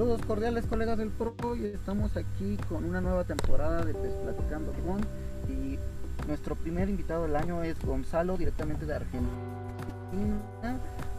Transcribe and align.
Saludos 0.00 0.22
cordiales 0.26 0.64
colegas 0.64 0.96
del 0.96 1.10
Pro 1.10 1.34
y 1.54 1.66
estamos 1.66 2.16
aquí 2.16 2.56
con 2.70 2.86
una 2.86 3.02
nueva 3.02 3.24
temporada 3.24 3.84
de 3.84 3.92
Pes 3.92 4.12
Platicando 4.24 4.72
con 4.86 5.02
y 5.46 5.78
nuestro 6.26 6.54
primer 6.54 6.88
invitado 6.88 7.24
del 7.24 7.36
año 7.36 7.62
es 7.62 7.78
Gonzalo 7.84 8.38
directamente 8.38 8.86
de 8.86 8.94
Argentina. 8.94 9.28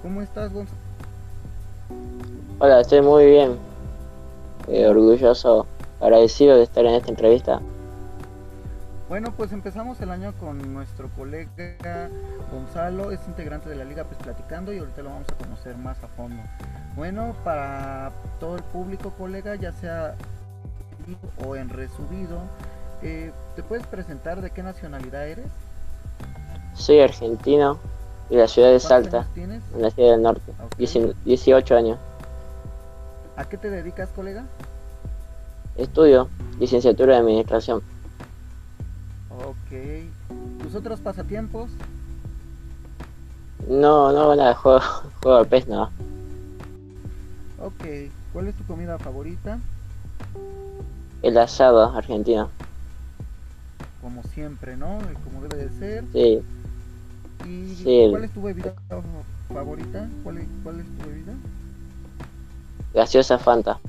¿Cómo 0.01 0.23
estás 0.23 0.51
Gonzalo? 0.51 0.79
Hola, 2.57 2.81
estoy 2.81 3.01
muy 3.03 3.27
bien. 3.27 3.55
Eh, 4.67 4.87
orgulloso, 4.87 5.67
agradecido 5.99 6.57
de 6.57 6.63
estar 6.63 6.83
en 6.83 6.95
esta 6.95 7.09
entrevista. 7.11 7.61
Bueno, 9.09 9.31
pues 9.37 9.51
empezamos 9.51 10.01
el 10.01 10.09
año 10.09 10.33
con 10.39 10.73
nuestro 10.73 11.07
colega 11.09 12.09
Gonzalo, 12.51 13.11
es 13.11 13.19
integrante 13.27 13.69
de 13.69 13.75
la 13.75 13.83
Liga 13.83 14.05
Pues 14.05 14.17
Platicando 14.17 14.73
y 14.73 14.79
ahorita 14.79 15.03
lo 15.03 15.09
vamos 15.11 15.27
a 15.29 15.35
conocer 15.35 15.77
más 15.77 16.03
a 16.03 16.07
fondo. 16.07 16.41
Bueno, 16.95 17.35
para 17.43 18.11
todo 18.39 18.57
el 18.57 18.63
público, 18.63 19.11
colega, 19.17 19.55
ya 19.55 19.71
sea 19.73 20.15
o 21.45 21.55
en 21.55 21.69
resubido, 21.69 22.37
eh, 23.01 23.31
¿te 23.55 23.63
puedes 23.63 23.85
presentar 23.87 24.41
de 24.41 24.51
qué 24.51 24.61
nacionalidad 24.63 25.27
eres? 25.27 25.45
Soy 26.75 26.99
argentino 26.99 27.77
y 28.29 28.35
la 28.35 28.47
ciudad 28.47 28.69
de 28.71 28.79
¿Cuántos 28.79 29.11
Salta, 29.11 29.27
tienes? 29.33 29.61
en 29.73 29.81
la 29.81 29.89
ciudad 29.91 30.11
del 30.11 30.21
norte. 30.21 30.51
Ok. 30.63 30.75
Dieci- 30.77 31.13
18 31.25 31.75
años. 31.75 31.97
¿A 33.35 33.45
qué 33.45 33.57
te 33.57 33.69
dedicas, 33.69 34.09
colega? 34.09 34.43
Estudio 35.77 36.27
licenciatura 36.59 37.13
de 37.15 37.19
administración. 37.21 37.81
Ok. 39.29 40.61
¿Tus 40.61 40.75
otros 40.75 40.99
pasatiempos? 40.99 41.71
No, 43.67 44.11
no, 44.11 44.35
nada, 44.35 44.53
juego, 44.55 44.79
juego 45.23 45.37
al 45.39 45.47
PES, 45.47 45.67
no. 45.67 45.89
Ok. 47.63 48.09
¿Cuál 48.33 48.47
es 48.47 48.55
tu 48.55 48.63
comida 48.65 48.97
favorita? 48.97 49.59
El 51.21 51.37
asado 51.37 51.83
argentino. 51.95 52.49
Como 54.01 54.23
siempre, 54.23 54.75
¿no? 54.75 54.99
Como 55.23 55.41
debe 55.47 55.67
de 55.67 55.79
ser. 55.79 56.03
Sí, 56.13 56.41
¿Y 57.47 57.75
Sí. 57.75 58.07
cuál 58.09 58.23
es 58.23 58.31
tu 58.31 58.41
bebida 58.41 58.73
favorita? 59.47 60.07
¿Cuál 60.23 60.37
es, 60.39 60.47
cuál 60.63 60.79
es 60.79 60.85
tu 60.85 61.07
bebida? 61.09 61.33
gaseosa 62.93 63.37
Fanta. 63.37 63.79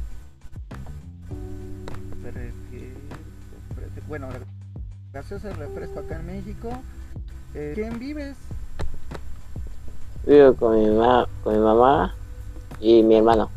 Bueno, 4.09 4.28
gaseosa 5.15 5.50
es 5.50 5.56
refresco 5.56 6.00
acá 6.00 6.20
en 6.20 6.27
México. 6.27 6.70
Eh, 7.55 7.73
¿Quién 7.75 7.98
vives? 7.98 8.37
Vivo 10.27 10.55
con 10.55 10.78
mi, 10.78 10.91
ma 10.91 11.27
con 11.43 11.55
mi 11.55 11.61
mamá 11.61 12.15
y 12.78 13.03
mi 13.03 13.17
hermano. 13.17 13.50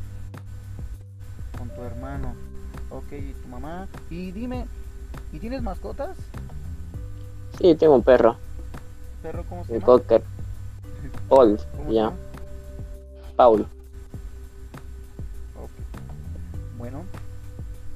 Ok, 3.15 3.21
y 3.21 3.33
tu 3.41 3.47
mamá. 3.47 3.87
Y 4.09 4.31
dime, 4.31 4.65
¿y 5.31 5.39
tienes 5.39 5.61
mascotas? 5.61 6.17
Sí, 7.59 7.73
tengo 7.75 7.95
un 7.95 8.03
perro, 8.03 8.35
¿Perro 9.23 9.43
cómo 9.47 9.65
se 9.65 9.73
llama? 9.73 9.85
cocker. 9.85 10.23
Paul, 11.29 11.57
¿Cómo 11.57 11.83
se 11.83 11.89
se 11.89 11.93
llama. 11.93 12.09
llama? 12.11 12.15
Paul. 13.35 13.67
Bueno, 16.77 17.03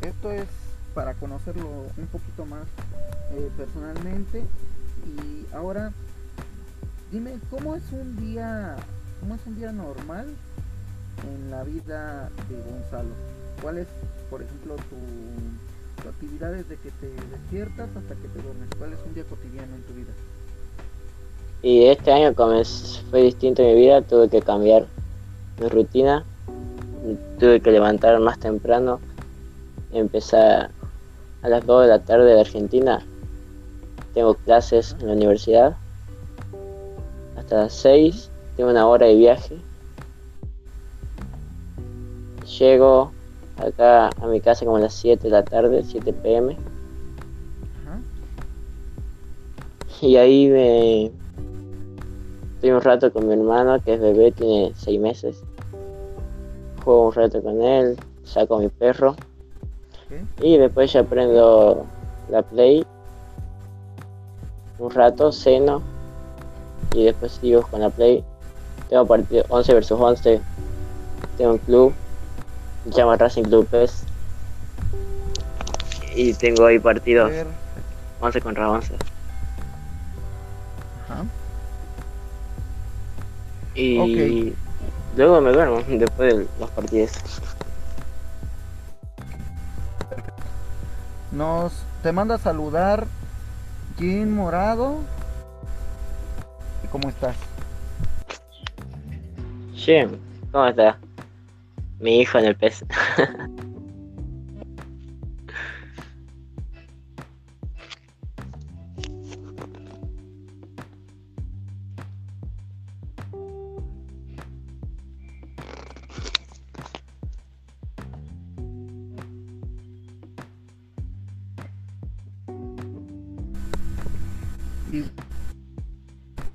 esto 0.01 0.31
es 0.31 0.47
para 0.95 1.13
conocerlo 1.15 1.67
un 1.97 2.07
poquito 2.07 2.45
más 2.45 2.63
eh, 3.33 3.49
personalmente. 3.57 4.43
Y 5.05 5.53
ahora, 5.53 5.91
dime, 7.11 7.35
¿cómo 7.51 7.75
es 7.75 7.83
un 7.91 8.15
día, 8.17 8.75
cómo 9.19 9.35
es 9.35 9.41
un 9.45 9.55
día 9.57 9.71
normal 9.71 10.27
en 11.31 11.51
la 11.51 11.63
vida 11.63 12.29
de 12.49 12.55
Gonzalo? 12.71 13.09
¿Cuál 13.61 13.79
es, 13.79 13.87
por 14.29 14.41
ejemplo, 14.41 14.75
tu, 14.75 16.03
tu 16.03 16.09
actividad 16.09 16.51
desde 16.51 16.75
que 16.77 16.91
te 16.91 17.07
despiertas 17.31 17.89
hasta 17.95 18.15
que 18.15 18.27
te 18.27 18.41
duermes? 18.41 18.69
¿Cuál 18.77 18.93
es 18.93 18.99
un 19.05 19.13
día 19.13 19.23
cotidiano 19.23 19.75
en 19.75 19.81
tu 19.83 19.93
vida? 19.93 20.11
Y 21.61 21.85
este 21.85 22.11
año, 22.11 22.33
como 22.35 22.63
fue 23.09 23.23
distinto 23.23 23.61
en 23.61 23.75
mi 23.75 23.81
vida, 23.81 24.01
tuve 24.01 24.29
que 24.29 24.41
cambiar 24.41 24.87
mi 25.59 25.67
rutina. 25.67 26.23
Tuve 27.37 27.59
que 27.59 27.71
levantar 27.71 28.19
más 28.19 28.39
temprano. 28.39 28.99
Empezar 29.91 30.71
a 31.41 31.49
las 31.49 31.65
2 31.65 31.81
de 31.83 31.87
la 31.87 31.99
tarde 31.99 32.33
de 32.33 32.39
Argentina. 32.39 33.05
Tengo 34.13 34.35
clases 34.35 34.95
en 35.01 35.07
la 35.07 35.13
universidad. 35.13 35.75
Hasta 37.37 37.63
las 37.63 37.73
6. 37.73 38.29
Tengo 38.55 38.69
una 38.69 38.87
hora 38.87 39.07
de 39.07 39.15
viaje. 39.15 39.57
Llego 42.57 43.11
acá 43.59 44.09
a 44.21 44.27
mi 44.27 44.41
casa 44.41 44.65
como 44.65 44.77
a 44.77 44.81
las 44.81 44.93
7 44.93 45.23
de 45.23 45.29
la 45.29 45.43
tarde, 45.43 45.83
7 45.83 46.13
pm. 46.13 46.57
Ajá. 47.85 47.99
Y 50.01 50.15
ahí 50.15 50.47
me 50.49 51.11
estoy 52.55 52.71
un 52.71 52.81
rato 52.81 53.11
con 53.13 53.27
mi 53.27 53.33
hermano 53.33 53.81
que 53.81 53.93
es 53.93 53.99
bebé, 53.99 54.31
tiene 54.31 54.73
seis 54.75 54.99
meses. 54.99 55.43
Juego 56.83 57.07
un 57.07 57.13
rato 57.13 57.41
con 57.41 57.61
él, 57.61 57.97
saco 58.23 58.55
a 58.55 58.59
mi 58.59 58.69
perro 58.69 59.15
y 60.41 60.57
después 60.57 60.91
ya 60.91 61.03
prendo 61.03 61.85
la 62.29 62.41
play. 62.41 62.85
Un 64.79 64.89
rato, 64.91 65.31
ceno 65.31 65.81
y 66.93 67.05
después 67.05 67.33
sigo 67.33 67.61
con 67.63 67.81
la 67.81 67.89
play. 67.89 68.23
Tengo 68.89 69.05
partido 69.05 69.43
11 69.49 69.73
versus 69.73 69.99
11. 69.99 70.41
Tengo 71.37 71.51
un 71.51 71.57
club, 71.59 71.93
se 72.85 72.91
llama 72.91 73.17
Racing 73.17 73.43
Club 73.43 73.67
PES. 73.67 74.03
Y 76.15 76.33
tengo 76.33 76.65
ahí 76.65 76.79
partidos 76.79 77.29
Perfecto. 77.29 77.53
11 78.21 78.41
contra 78.41 78.69
11. 78.69 78.95
Ajá. 81.05 81.25
Y 83.75 84.53
luego 85.15 85.41
me 85.41 85.51
duermo 85.51 85.81
después 85.87 86.35
de 86.35 86.47
los 86.59 86.69
partidos. 86.71 87.11
Nos 91.31 91.73
te 92.03 92.11
manda 92.11 92.35
a 92.35 92.37
saludar 92.39 93.05
Jim 93.97 94.35
Morado. 94.35 94.97
¿Y 96.83 96.87
¿Cómo 96.87 97.09
estás? 97.09 97.35
Jim, 99.73 100.17
¿cómo 100.51 100.65
está? 100.65 100.97
Mi 101.99 102.21
hijo 102.21 102.37
en 102.37 102.45
el 102.45 102.55
pez. 102.55 102.85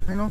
Bueno, 0.06 0.30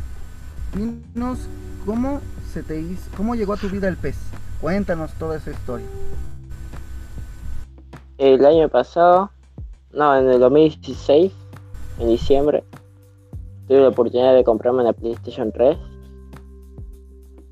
dinos 0.74 1.40
cómo 1.84 2.20
se 2.52 2.62
te 2.62 2.80
hizo, 2.80 3.10
cómo 3.16 3.34
llegó 3.34 3.54
a 3.54 3.56
tu 3.56 3.68
vida 3.68 3.88
el 3.88 3.96
pez. 3.96 4.16
Cuéntanos 4.64 5.12
toda 5.18 5.36
esa 5.36 5.50
historia. 5.50 5.86
El 8.16 8.46
año 8.46 8.70
pasado, 8.70 9.30
no, 9.92 10.16
en 10.16 10.26
el 10.26 10.40
2016, 10.40 11.34
en 11.98 12.08
diciembre, 12.08 12.64
tuve 13.68 13.80
la 13.80 13.88
oportunidad 13.88 14.34
de 14.34 14.42
comprarme 14.42 14.80
una 14.80 14.94
PlayStation 14.94 15.52
3. 15.52 15.76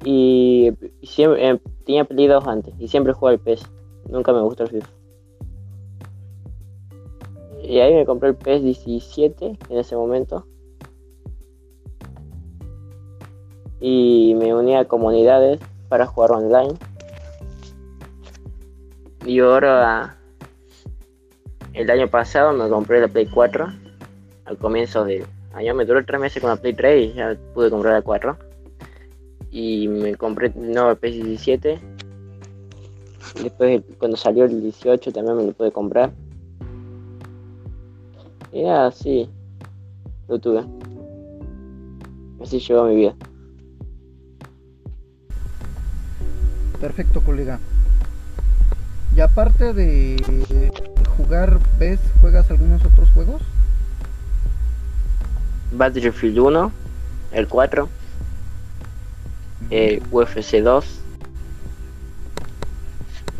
Y 0.06 0.72
siempre, 1.02 1.50
eh, 1.50 1.60
tenía 1.84 2.06
Play 2.06 2.28
2 2.28 2.46
antes 2.46 2.74
y 2.78 2.88
siempre 2.88 3.12
jugaba 3.12 3.34
al 3.34 3.40
PES. 3.40 3.70
Nunca 4.08 4.32
me 4.32 4.40
gustó 4.40 4.62
el 4.62 4.70
FIFA. 4.70 4.88
Y 7.62 7.78
ahí 7.80 7.92
me 7.92 8.06
compré 8.06 8.30
el 8.30 8.36
PES 8.36 8.62
17 8.62 9.58
en 9.68 9.78
ese 9.78 9.96
momento. 9.96 10.46
Y 13.82 14.34
me 14.38 14.54
uní 14.54 14.76
a 14.76 14.86
comunidades 14.86 15.60
para 15.90 16.06
jugar 16.06 16.32
online. 16.32 16.72
Y 19.24 19.38
ahora, 19.38 20.16
el 21.74 21.90
año 21.90 22.08
pasado 22.08 22.52
me 22.52 22.68
compré 22.68 23.00
la 23.00 23.08
Play 23.08 23.26
4. 23.26 23.66
Al 24.44 24.58
comienzo 24.58 25.04
del 25.04 25.24
año 25.52 25.74
me 25.74 25.84
duró 25.84 26.04
tres 26.04 26.20
meses 26.20 26.40
con 26.40 26.50
la 26.50 26.56
Play 26.56 26.74
3 26.74 27.06
y 27.06 27.12
ya 27.14 27.36
pude 27.54 27.70
comprar 27.70 27.94
la 27.94 28.02
4. 28.02 28.36
Y 29.52 29.86
me 29.86 30.16
compré 30.16 30.48
el 30.48 30.54
PS17. 30.54 31.80
Después, 33.42 33.82
cuando 33.98 34.16
salió 34.16 34.44
el 34.44 34.60
18, 34.60 35.12
también 35.12 35.36
me 35.36 35.44
lo 35.44 35.52
pude 35.52 35.70
comprar. 35.70 36.12
Y 38.52 38.64
nada, 38.64 38.90
sí, 38.90 39.30
lo 40.28 40.38
tuve. 40.38 40.64
Así 42.42 42.58
llegó 42.58 42.84
mi 42.84 42.96
vida. 42.96 43.14
Perfecto, 46.80 47.20
colega. 47.22 47.60
Y 49.14 49.20
aparte 49.20 49.74
de 49.74 50.72
jugar 51.16 51.58
PES, 51.78 52.00
¿juegas 52.20 52.50
algunos 52.50 52.82
otros 52.84 53.10
juegos? 53.10 53.42
Battlefield 55.72 56.38
1, 56.38 56.72
el 57.32 57.48
4, 57.48 57.88
eh, 59.70 60.02
UFC 60.10 60.62
2. 60.62 61.00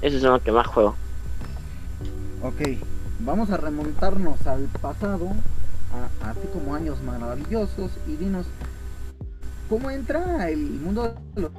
Esos 0.03 0.21
son 0.21 0.33
los 0.33 0.43
que 0.43 0.53
más 0.53 0.67
juego. 0.67 0.95
Ok, 2.43 2.61
vamos 3.21 3.51
a 3.51 3.57
remontarnos 3.57 4.47
al 4.47 4.65
pasado, 4.81 5.29
a, 5.93 6.31
así 6.31 6.49
como 6.53 6.75
años 6.75 7.01
maravillosos, 7.03 7.93
y 8.07 8.17
dinos, 8.17 8.47
¿cómo 9.71 9.91
entra 9.91 10.51
el 10.51 10.59
mundo 10.59 11.15
de 11.35 11.43
los 11.43 11.53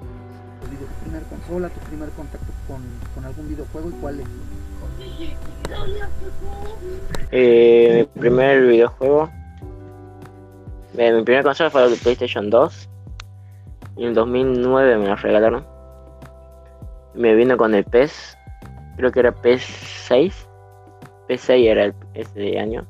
tu 0.76 0.86
primer 1.04 1.24
consola, 1.24 1.70
tu 1.70 1.80
primer 1.82 2.10
contacto 2.10 2.52
con, 2.68 2.82
con 3.16 3.26
algún 3.26 3.50
videojuego 3.50 3.90
y 3.90 3.94
cuál 3.94 4.20
es? 4.20 4.28
Eh, 7.32 8.08
mi 8.14 8.22
primer 8.22 8.62
videojuego. 8.68 9.30
Eh, 10.98 11.12
mi 11.12 11.24
primer 11.24 11.44
consola 11.44 11.70
fue 11.70 11.86
el 11.86 11.98
PlayStation 11.98 12.50
2. 12.50 12.90
Y 13.98 14.06
en 14.06 14.14
2009 14.14 14.98
me 14.98 15.08
lo 15.08 15.16
regalaron. 15.16 15.66
Me 17.14 17.36
vino 17.36 17.58
con 17.58 17.74
el 17.76 17.84
PES. 17.84 18.38
Creo 18.98 19.12
que 19.12 19.20
era 19.20 19.32
PES 19.32 19.62
6. 19.62 20.48
PES 21.28 21.42
6 21.42 21.68
era 21.68 21.86
el, 21.86 21.94
ese 22.14 22.60
año. 22.60 22.86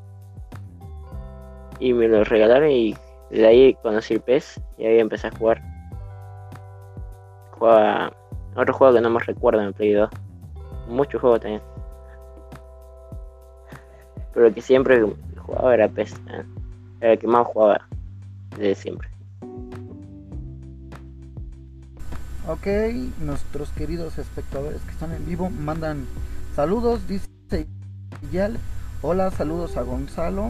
Y 1.79 1.93
me 1.93 2.07
lo 2.07 2.23
regalaron 2.23 2.69
y 2.69 2.95
de 3.29 3.47
ahí 3.47 3.73
conocí 3.81 4.13
el 4.15 4.21
PES 4.21 4.61
y 4.77 4.85
ahí 4.85 4.99
empecé 4.99 5.27
a 5.27 5.31
jugar. 5.31 5.72
Otro 7.63 8.73
juego 8.73 8.93
que 8.93 9.01
no 9.01 9.09
me 9.09 9.19
recuerdo 9.19 9.61
en 9.61 9.67
el 9.67 9.73
Play 9.73 9.93
2. 9.93 10.09
Muchos 10.89 11.21
juegos 11.21 11.39
también. 11.39 11.61
Pero 14.33 14.53
que 14.53 14.61
siempre 14.61 15.03
jugaba 15.37 15.73
era 15.73 15.87
PES. 15.87 16.13
¿eh? 16.13 16.43
Era 16.99 17.13
el 17.13 17.19
que 17.19 17.27
más 17.27 17.47
jugaba 17.47 17.87
desde 18.57 18.75
siempre. 18.75 19.09
Ok, 22.45 22.67
nuestros 23.21 23.69
queridos 23.69 24.17
espectadores 24.17 24.81
que 24.81 24.91
están 24.91 25.13
en 25.13 25.25
vivo 25.25 25.49
mandan 25.49 26.05
saludos, 26.55 27.07
dice 27.07 27.29
Yal. 28.33 28.57
Hola, 29.01 29.31
saludos 29.31 29.77
a 29.77 29.83
Gonzalo. 29.83 30.49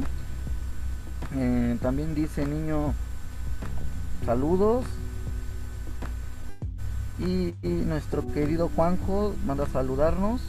Eh, 1.35 1.77
también 1.81 2.15
dice 2.15 2.45
niño 2.47 2.93
saludos. 4.25 4.85
Y, 7.19 7.53
y, 7.61 7.67
nuestro 7.69 8.27
querido 8.33 8.69
Juanjo 8.75 9.35
manda 9.45 9.65
a 9.65 9.67
saludarnos. 9.67 10.41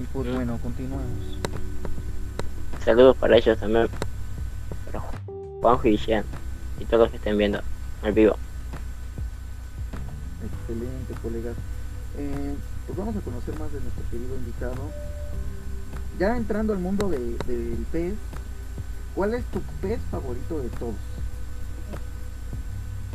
Y 0.00 0.04
pues 0.04 0.34
bueno, 0.34 0.58
continuemos. 0.62 1.04
Saludos 2.84 3.16
para 3.16 3.36
ellos 3.36 3.58
también. 3.58 3.88
Para 4.86 5.04
Juanjo 5.60 5.88
y 5.88 5.96
Jean. 5.96 6.24
Y 6.80 6.84
todos 6.86 7.02
los 7.02 7.10
que 7.10 7.16
estén 7.18 7.38
viendo 7.38 7.60
al 8.02 8.12
vivo. 8.12 8.36
Excelente, 10.44 11.14
colegas. 11.22 11.56
Eh, 12.16 12.54
pues 12.86 12.98
vamos 12.98 13.16
a 13.16 13.20
conocer 13.20 13.58
más 13.58 13.72
de 13.72 13.80
nuestro 13.80 14.02
querido 14.10 14.34
invitado. 14.36 14.90
Ya 16.18 16.36
entrando 16.36 16.72
al 16.72 16.78
mundo 16.78 17.08
de, 17.08 17.18
del 17.18 17.86
pez, 17.90 18.14
¿cuál 19.14 19.34
es 19.34 19.44
tu 19.46 19.60
pez 19.80 20.00
favorito 20.10 20.60
de 20.60 20.68
todos? 20.70 20.94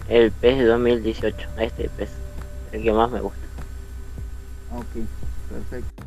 El 0.09 0.31
PES 0.31 0.57
de 0.57 0.65
2018. 0.65 1.47
Este 1.59 1.89
PES. 1.89 2.09
El 2.71 2.83
que 2.83 2.91
más 2.91 3.11
me 3.11 3.21
gusta. 3.21 3.39
Ok, 4.75 4.85
perfecto. 5.49 6.03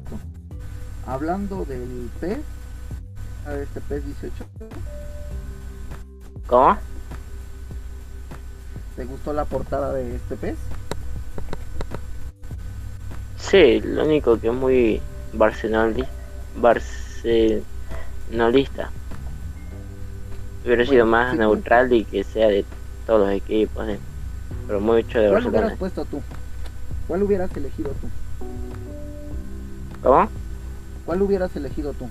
Hablando 1.06 1.64
del 1.64 2.10
pez, 2.20 2.38
a 3.46 3.54
este 3.54 3.80
pez 3.80 4.04
18, 4.04 4.44
¿Cómo? 6.46 6.76
¿te 8.96 9.04
gustó 9.04 9.32
la 9.32 9.44
portada 9.44 9.92
de 9.94 10.16
este 10.16 10.36
pez? 10.36 10.56
Sí, 13.38 13.80
lo 13.80 14.04
único 14.04 14.38
que 14.38 14.48
es 14.48 14.54
muy 14.54 15.00
barcelonali- 15.34 16.06
barcelonalista. 16.60 18.90
Hubiera 20.64 20.86
sido 20.86 21.06
más 21.06 21.32
sí, 21.32 21.38
neutral 21.38 21.92
y 21.92 22.04
que 22.04 22.22
sea 22.22 22.46
de 22.48 22.64
todos 23.06 23.20
los 23.20 23.30
equipos. 23.30 23.88
¿eh? 23.88 23.98
Pero 24.66 24.80
mucho 24.80 25.18
de 25.20 25.28
¿Cuál 25.30 25.46
hubieras 25.46 25.78
puesto 25.78 26.04
tú? 26.04 26.22
¿Cuál 27.08 27.22
hubieras 27.22 27.56
elegido 27.56 27.90
tú? 28.00 28.08
¿Cómo? 30.02 30.28
¿Cuál 31.06 31.22
hubieras 31.22 31.54
elegido 31.56 31.92
tú? 31.92 32.08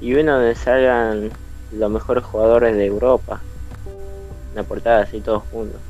Y 0.00 0.14
uno 0.14 0.34
donde 0.34 0.54
salgan 0.54 1.30
los 1.72 1.90
mejores 1.90 2.24
jugadores 2.24 2.76
de 2.76 2.86
Europa. 2.86 3.40
La 4.54 4.64
portada 4.64 5.02
así 5.02 5.20
todos 5.20 5.42
juntos. 5.50 5.80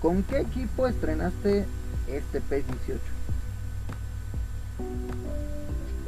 ¿Con 0.00 0.22
qué 0.22 0.40
equipo 0.40 0.86
estrenaste 0.86 1.66
este 2.08 2.40
PES 2.40 2.64
18? 2.86 3.00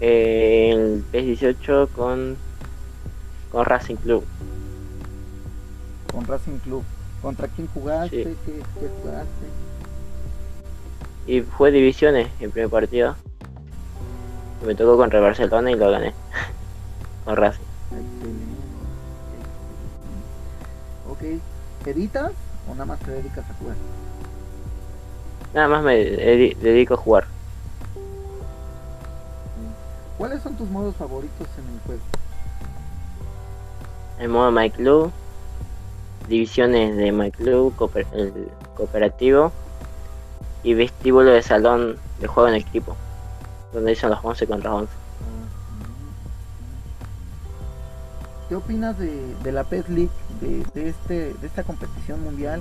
Eh, 0.00 0.70
el 0.72 1.04
PES 1.10 1.24
18 1.24 1.88
con, 1.94 2.36
con 3.52 3.64
Racing 3.64 3.96
Club. 3.96 4.24
Con 6.10 6.26
Racing 6.26 6.58
Club. 6.58 6.82
¿Contra 7.20 7.46
quién 7.48 7.68
jugaste? 7.72 8.24
Sí. 8.24 8.36
¿Qué, 8.46 8.52
qué 8.80 8.88
jugaste? 9.02 9.46
Y 11.26 11.40
fue 11.42 11.70
divisiones 11.70 12.28
el 12.40 12.50
primer 12.50 12.68
partido. 12.70 13.14
Me 14.66 14.74
tocó 14.74 14.96
contra 14.96 15.18
el 15.18 15.24
Barcelona 15.24 15.70
y 15.70 15.76
lo 15.76 15.90
gané. 15.90 16.12
con 17.24 17.36
Racing. 17.36 17.62
Ok. 21.08 21.20
¿Editas 21.86 22.32
o 22.68 22.72
nada 22.72 22.86
más 22.86 22.98
te 23.00 23.10
dedicas 23.10 23.44
a 23.48 23.54
jugar? 23.54 23.76
Nada 25.54 25.68
más 25.68 25.82
me 25.84 25.94
dedi- 25.96 26.56
dedico 26.56 26.94
a 26.94 26.96
jugar. 26.96 27.24
¿Cuáles 30.16 30.42
son 30.42 30.54
tus 30.56 30.68
modos 30.70 30.94
favoritos 30.96 31.46
en 31.58 31.74
el 31.74 31.80
juego? 31.86 32.00
El 34.22 34.28
modo 34.28 34.52
My 34.52 34.70
Club. 34.70 35.10
Divisiones 36.28 36.96
de 36.96 37.10
My 37.10 37.32
Club. 37.32 37.74
cooper- 37.76 38.06
el 38.12 38.32
cooperativo. 38.76 39.50
Y 40.62 40.74
vestíbulo 40.74 41.30
de 41.32 41.42
salón 41.42 41.96
de 42.20 42.28
juego 42.28 42.48
en 42.48 42.54
equipo. 42.54 42.94
Donde 43.72 43.96
son 43.96 44.10
los 44.10 44.20
11 44.24 44.46
contra 44.46 44.72
11. 44.74 44.92
¿Qué 48.48 48.54
opinas 48.54 48.96
de, 48.96 49.34
de 49.42 49.50
la 49.52 49.64
PES 49.64 49.88
League, 49.88 50.10
de, 50.40 50.62
de 50.74 50.88
este, 50.90 51.34
de 51.34 51.46
esta 51.46 51.64
competición 51.64 52.22
mundial 52.22 52.60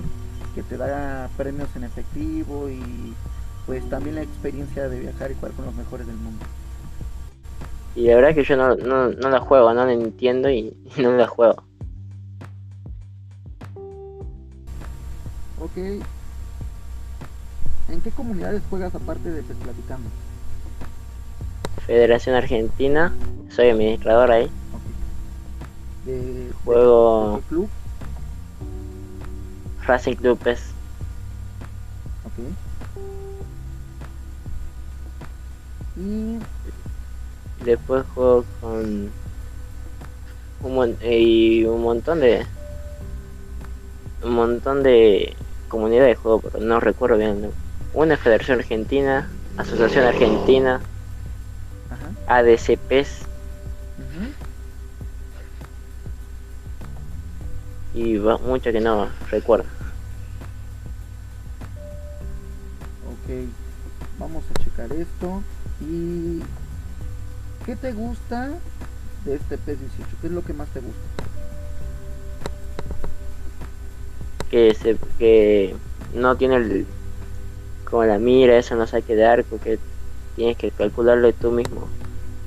que 0.54 0.62
te 0.62 0.76
da 0.76 1.28
premios 1.36 1.68
en 1.76 1.84
efectivo 1.84 2.68
y 2.70 3.14
pues 3.66 3.88
también 3.88 4.16
la 4.16 4.22
experiencia 4.22 4.88
de 4.88 4.98
viajar 4.98 5.30
y 5.30 5.34
jugar 5.34 5.52
con 5.52 5.66
los 5.66 5.74
mejores 5.74 6.06
del 6.06 6.16
mundo? 6.16 6.44
Y 7.94 8.06
la 8.06 8.14
verdad 8.14 8.30
es 8.30 8.36
que 8.36 8.44
yo 8.44 8.56
no, 8.56 8.74
no, 8.74 9.10
no 9.10 9.30
la 9.30 9.40
juego, 9.40 9.74
no 9.74 9.84
la 9.84 9.92
entiendo 9.92 10.48
y 10.48 10.74
no 10.96 11.12
la 11.12 11.26
juego. 11.26 11.62
Ok. 15.58 15.76
¿En 15.76 16.00
qué 18.02 18.10
comunidades 18.10 18.62
juegas 18.70 18.94
aparte 18.94 19.30
de 19.30 19.42
PES 19.42 19.56
Platicando? 19.58 20.08
Federación 21.86 22.34
Argentina, 22.34 23.12
soy 23.50 23.68
administrador 23.68 24.30
ahí. 24.30 24.44
Ok. 24.44 24.50
De, 26.06 26.50
Juego 26.64 27.36
de 27.36 27.42
club? 27.42 27.68
Racing 29.86 30.14
Club 30.14 30.38
PES. 30.38 30.62
Ok. 32.24 32.32
Y 35.98 36.38
Después 37.64 38.04
juego 38.14 38.44
con 38.60 39.10
un, 40.62 40.74
mon- 40.74 40.96
y 41.02 41.64
un 41.64 41.82
montón 41.82 42.20
de 42.20 42.44
un 44.24 44.32
montón 44.34 44.82
de 44.82 45.34
comunidades 45.68 46.10
de 46.16 46.22
juego, 46.22 46.40
pero 46.40 46.64
no 46.64 46.80
recuerdo 46.80 47.16
bien. 47.18 47.50
Una 47.94 48.16
Federación 48.16 48.58
Argentina, 48.60 49.28
Asociación 49.58 50.04
Argentina, 50.04 50.80
ajá. 51.90 52.38
ADC 52.38 52.78
PES 52.88 53.22
ujú. 53.98 54.32
y 58.00 58.16
va- 58.18 58.38
mucho 58.38 58.72
que 58.72 58.80
no 58.80 59.08
recuerdo. 59.30 59.64
Ok, 63.06 63.48
vamos 64.18 64.44
a 64.50 64.62
checar 64.62 64.92
esto. 64.92 65.42
¿Y 65.80 66.40
qué 67.64 67.76
te 67.76 67.92
gusta 67.92 68.50
de 69.24 69.34
este 69.34 69.58
PES 69.58 69.80
18? 69.80 70.16
¿Qué 70.20 70.26
es 70.26 70.32
lo 70.32 70.42
que 70.42 70.52
más 70.52 70.68
te 70.68 70.80
gusta? 70.80 71.00
Que 74.50 74.74
se 74.74 74.96
que 75.18 75.74
no 76.14 76.36
tiene 76.36 76.56
el, 76.56 76.86
como 77.88 78.04
la 78.04 78.18
mira, 78.18 78.56
eso 78.56 78.76
no 78.76 78.86
saque 78.86 79.14
de 79.14 79.24
arco, 79.24 79.58
que 79.58 79.78
tienes 80.36 80.56
que 80.56 80.70
calcularlo 80.70 81.32
tú 81.32 81.50
mismo 81.50 81.88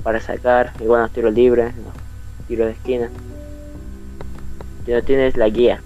para 0.02 0.20
sacar, 0.20 0.72
igual 0.80 1.02
los 1.02 1.10
tiros 1.10 1.34
libres, 1.34 1.74
los 1.76 2.46
tiros 2.46 2.66
de 2.66 2.72
esquina. 2.72 3.10
Si 4.84 4.92
no 4.92 5.02
tienes 5.02 5.36
la 5.36 5.48
guía. 5.48 5.82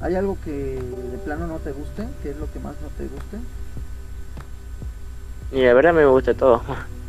¿Hay 0.00 0.14
algo 0.14 0.38
que 0.44 0.50
de 0.50 1.18
plano 1.24 1.46
no 1.46 1.58
te 1.58 1.72
guste? 1.72 2.06
¿Qué 2.22 2.30
es 2.30 2.36
lo 2.36 2.50
que 2.52 2.60
más 2.60 2.74
no 2.80 2.88
te 2.96 3.04
guste? 3.04 3.38
Y 5.50 5.62
la 5.62 5.74
verdad 5.74 5.92
me 5.92 6.06
gusta 6.06 6.34
todo. 6.34 6.62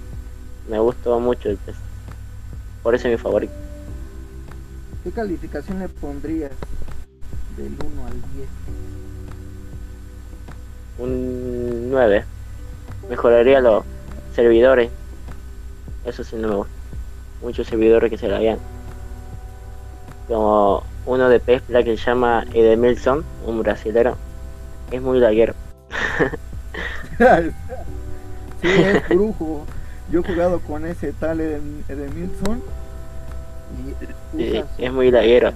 me 0.70 0.80
gustó 0.80 1.20
mucho 1.20 1.50
el 1.50 1.58
test. 1.58 1.78
Por 2.82 2.96
eso 2.96 3.08
es 3.08 3.14
mi 3.14 3.18
favorito. 3.18 3.54
¿Qué 5.04 5.12
calificación 5.12 5.80
le 5.80 5.90
pondrías 5.90 6.52
del 7.58 7.74
1 7.74 8.06
al 8.08 8.22
10? 8.34 8.50
Un 10.98 11.92
9. 11.92 12.26
Mejoraría 13.10 13.62
los 13.62 13.84
servidores. 14.34 14.90
Eso 16.06 16.24
sí 16.24 16.38
no 16.38 16.48
me 16.48 16.56
gusta. 16.56 16.74
Muchos 17.42 17.68
servidores 17.68 18.10
que 18.10 18.18
se 18.18 18.28
la 18.28 18.38
habían. 18.38 18.58
Como 20.28 20.84
uno 21.10 21.28
de 21.28 21.40
Pesla 21.40 21.84
que 21.84 21.98
se 21.98 22.06
llama 22.06 22.46
Edemilson, 22.54 23.26
un 23.46 23.64
brasilero. 23.64 24.16
Es 24.92 25.02
muy 25.02 25.20
laguero. 25.20 25.56
sí, 28.62 28.68
es 28.70 29.10
brujo. 29.10 29.66
Yo 30.12 30.20
he 30.20 30.24
jugado 30.24 30.60
con 30.60 30.86
ese 30.86 31.12
tal 31.14 31.42
Edemilson 31.42 32.62
y 34.38 34.64
es 34.78 34.94
muy 34.94 35.10
laguero. 35.10 35.52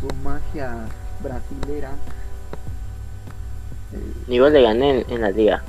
Su, 0.00 0.14
magia 0.16 0.86
brasilera. 1.22 1.92
Eh, 3.94 4.32
Igual 4.34 4.52
le 4.52 4.62
gané 4.62 5.06
en, 5.08 5.20
la 5.22 5.30
liga. 5.30 5.62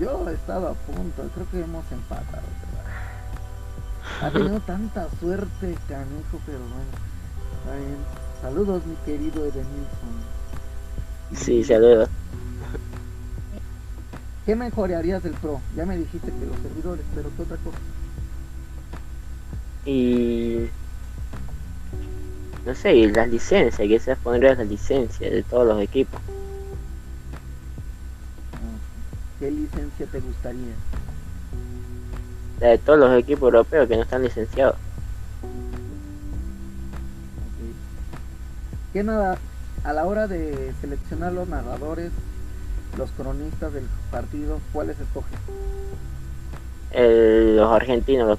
Yo 0.00 0.28
he 0.28 0.34
estado 0.34 0.68
a 0.68 0.74
punto, 0.74 1.22
creo 1.34 1.50
que 1.52 1.60
hemos 1.60 1.84
empatado. 1.92 2.42
Ha 4.24 4.30
tenido 4.30 4.58
tanta 4.60 5.06
suerte, 5.20 5.76
canijo, 5.86 6.40
pero 6.46 6.60
bueno. 6.60 7.98
Saludos, 8.40 8.82
mi 8.86 8.94
querido 9.04 9.44
Edenilson. 9.44 10.14
Sí, 11.34 11.62
saludos. 11.62 12.08
¿Qué 14.46 14.56
mejorarías 14.56 15.22
del 15.22 15.34
Pro? 15.34 15.60
Ya 15.76 15.84
me 15.84 15.98
dijiste 15.98 16.32
que 16.32 16.46
los 16.46 16.56
servidores, 16.56 17.04
pero 17.14 17.28
¿qué 17.36 17.42
otra 17.42 17.58
cosa? 17.58 17.76
Y. 19.84 20.70
No 22.64 22.74
sé, 22.74 22.94
y 22.94 23.10
las 23.10 23.28
licencias, 23.28 23.86
que 23.86 23.98
se 24.00 24.16
pondrías 24.16 24.56
las 24.56 24.68
licencias 24.68 25.30
de 25.30 25.42
todos 25.42 25.66
los 25.66 25.82
equipos. 25.82 26.18
¿Qué 29.38 29.50
licencia 29.50 30.06
te 30.06 30.20
gustaría? 30.20 30.72
De 32.64 32.78
todos 32.78 32.98
los 32.98 33.12
equipos 33.18 33.52
europeos 33.52 33.86
que 33.86 33.94
no 33.94 34.04
están 34.04 34.22
licenciados. 34.22 34.76
¿Qué 38.94 39.04
nada? 39.04 39.36
A 39.84 39.92
la 39.92 40.06
hora 40.06 40.26
de 40.26 40.72
seleccionar 40.80 41.34
los 41.34 41.46
narradores, 41.46 42.10
los 42.96 43.10
cronistas 43.10 43.74
del 43.74 43.84
partido, 44.10 44.60
¿cuáles 44.72 44.98
escoges? 44.98 45.38
los 46.96 47.70
argentinos, 47.70 48.28
los 48.28 48.38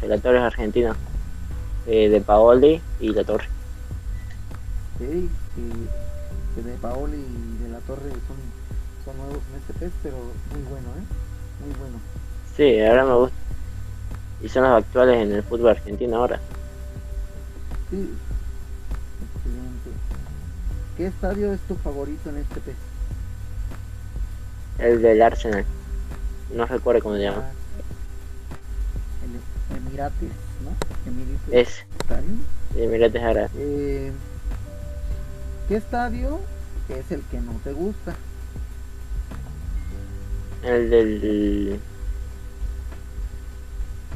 relatores 0.00 0.42
argentinos, 0.42 0.96
eh, 1.86 2.10
de 2.10 2.20
Paoli 2.20 2.80
y 3.00 3.08
La 3.08 3.24
Torre. 3.24 3.48
Sí, 4.98 5.28
sí, 5.56 6.62
de 6.62 6.74
Paoli 6.74 7.16
y 7.16 7.62
de 7.64 7.70
La 7.70 7.78
Torre 7.78 8.08
son, 8.10 8.36
son 9.04 9.16
nuevos 9.16 9.42
en 9.50 9.58
este 9.58 9.72
test, 9.80 9.94
pero 10.02 10.16
muy 10.52 10.62
bueno, 10.70 10.88
¿eh? 10.90 11.64
Muy 11.64 11.74
bueno. 11.80 11.98
Sí, 12.56 12.80
ahora 12.80 13.04
me 13.04 13.14
gusta. 13.14 13.36
Y 14.42 14.48
son 14.48 14.64
los 14.64 14.82
actuales 14.82 15.22
en 15.22 15.32
el 15.32 15.42
fútbol 15.42 15.70
argentino 15.70 16.16
ahora. 16.16 16.40
Sí, 17.90 18.10
excelente. 19.36 19.90
¿Qué 20.96 21.06
estadio 21.06 21.52
es 21.52 21.60
tu 21.60 21.76
favorito 21.76 22.30
en 22.30 22.38
este 22.38 22.60
test? 22.60 22.78
El 24.78 25.00
del 25.00 25.22
Arsenal. 25.22 25.64
No 26.54 26.66
recuerdo 26.66 27.02
cómo 27.02 27.16
se 27.16 27.22
llama. 27.22 27.44
Ah, 27.44 27.52
el 29.24 29.76
Emirates, 29.76 30.32
¿no? 30.62 31.10
Emirates. 31.10 31.52
Es. 31.52 31.86
Emirates 32.76 33.22
Árabes. 33.22 33.50
Eh, 33.56 34.12
¿Qué 35.68 35.76
estadio 35.76 36.40
es 36.88 37.10
el 37.12 37.22
que 37.30 37.40
no 37.40 37.52
te 37.64 37.72
gusta? 37.72 38.14
El 40.64 40.90
del. 40.90 41.80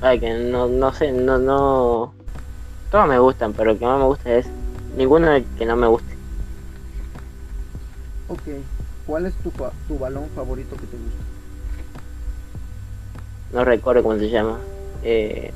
Ay, 0.03 0.21
que 0.21 0.33
no, 0.35 0.69
no 0.69 0.93
sé, 0.93 1.13
no, 1.13 1.39
no. 1.39 2.13
Todos 2.91 3.09
me 3.09 3.19
gustan, 3.19 3.53
pero 3.53 3.73
el 3.73 3.79
que 3.79 3.87
más 3.87 3.99
me 3.99 4.05
gusta 4.05 4.35
es. 4.35 4.47
Ninguno 4.97 5.29
que 5.59 5.67
no 5.67 5.77
me 5.77 5.87
guste. 5.87 6.15
Ok. 8.29 8.41
¿Cuál 9.07 9.27
es 9.27 9.35
tu, 9.35 9.53
tu 9.89 9.99
balón 9.99 10.29
favorito 10.35 10.75
que 10.77 10.87
te 10.87 10.97
gusta? 10.97 11.23
No 13.53 13.65
recuerdo 13.65 14.03
cómo 14.03 14.19
se 14.19 14.31
llama. 14.31 14.59
Eh, 15.03 15.53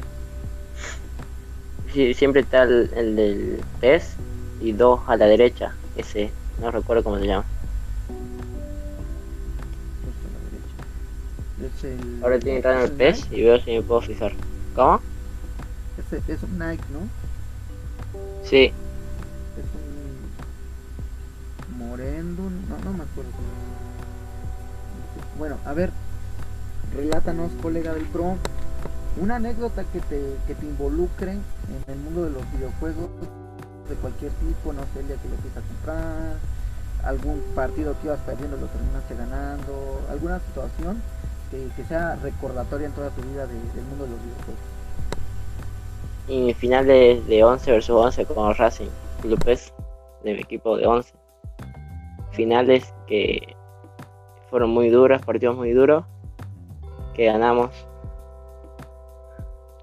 siempre 2.14 2.42
está 2.42 2.62
el, 2.62 3.16
del 3.16 3.60
pez 3.80 4.14
y 4.60 4.72
dos 4.72 5.00
a 5.06 5.16
la 5.16 5.26
derecha. 5.26 5.74
Ese, 5.96 6.30
no 6.60 6.70
recuerdo 6.70 7.02
cómo 7.02 7.18
se 7.18 7.26
llama. 7.26 7.44
Ahora 12.22 12.36
estoy 12.36 12.52
entrando 12.52 12.84
en 12.84 12.90
el 12.90 12.96
pez 12.96 13.26
y 13.30 13.42
veo 13.42 13.60
si 13.60 13.72
me 13.72 13.82
puedo 13.82 14.00
fijar. 14.00 14.32
¿Cómo? 14.74 15.00
Ese 15.98 16.32
es 16.32 16.42
un 16.42 16.58
Nike, 16.58 16.84
¿no? 16.92 17.00
Sí. 18.44 18.72
Es 19.58 19.64
un 21.70 21.78
Morendum, 21.78 22.52
no, 22.68 22.78
no 22.84 22.92
me 22.96 23.04
acuerdo. 23.04 23.30
Bueno, 25.38 25.56
a 25.66 25.72
ver, 25.74 25.90
relátanos, 26.94 27.50
colega 27.62 27.92
del 27.92 28.04
Pro, 28.04 28.36
una 29.20 29.36
anécdota 29.36 29.84
que 29.84 30.00
te, 30.00 30.36
que 30.46 30.54
te 30.54 30.66
involucre 30.66 31.32
en 31.32 31.42
el 31.88 31.98
mundo 31.98 32.24
de 32.24 32.30
los 32.30 32.52
videojuegos 32.52 33.10
de 33.88 33.94
cualquier 33.96 34.32
tipo, 34.32 34.72
no 34.72 34.82
sé, 34.94 35.00
el 35.00 35.08
día 35.08 35.16
que 35.16 35.28
lo 35.28 35.36
fuiste 35.36 35.58
a 35.58 35.62
comprar, 35.62 36.36
algún 37.04 37.42
partido 37.54 37.94
que 38.00 38.06
ibas 38.06 38.20
perdiendo 38.20 38.56
lo 38.56 38.66
terminaste 38.66 39.14
ganando, 39.14 40.06
alguna 40.10 40.38
situación 40.40 41.02
que, 41.50 41.84
sea 41.84 42.16
recordatoria 42.16 42.86
en 42.86 42.92
toda 42.92 43.10
tu 43.10 43.22
vida 43.22 43.46
del 43.46 43.84
mundo 43.84 44.04
de 44.04 44.10
los 44.10 44.22
videojuegos. 44.22 44.60
Y 46.28 46.54
final 46.54 46.86
de, 46.86 47.22
de 47.26 47.42
11 47.42 47.72
versus 47.72 47.96
11 47.96 48.24
con 48.26 48.54
Racing 48.54 48.88
Club 49.20 49.44
de 49.44 50.34
mi 50.34 50.40
equipo 50.40 50.76
de 50.76 50.86
11. 50.86 51.12
Finales 52.32 52.94
que 53.06 53.56
fueron 54.48 54.70
muy 54.70 54.90
duros, 54.90 55.20
partidos 55.22 55.56
muy 55.56 55.72
duros, 55.72 56.04
que 57.14 57.26
ganamos. 57.26 57.70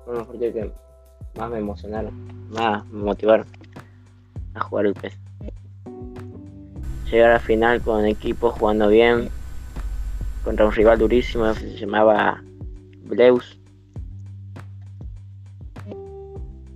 Fueron 0.06 0.20
los 0.20 0.28
partidos 0.28 0.54
que 0.54 0.72
más 1.38 1.50
me 1.50 1.60
emocionaron, 1.60 2.50
más 2.50 2.86
me 2.88 3.04
motivaron 3.04 3.46
a 4.54 4.62
jugar 4.62 4.86
el 4.86 4.94
PES. 4.94 5.20
Llegar 7.12 7.32
a 7.32 7.40
final 7.40 7.82
con 7.82 8.06
equipo 8.06 8.52
jugando 8.52 8.90
bien, 8.90 9.30
contra 10.44 10.66
un 10.66 10.72
rival 10.72 11.00
durísimo 11.00 11.54
que 11.54 11.60
se 11.60 11.78
llamaba 11.78 12.44
Bleus. 13.04 13.60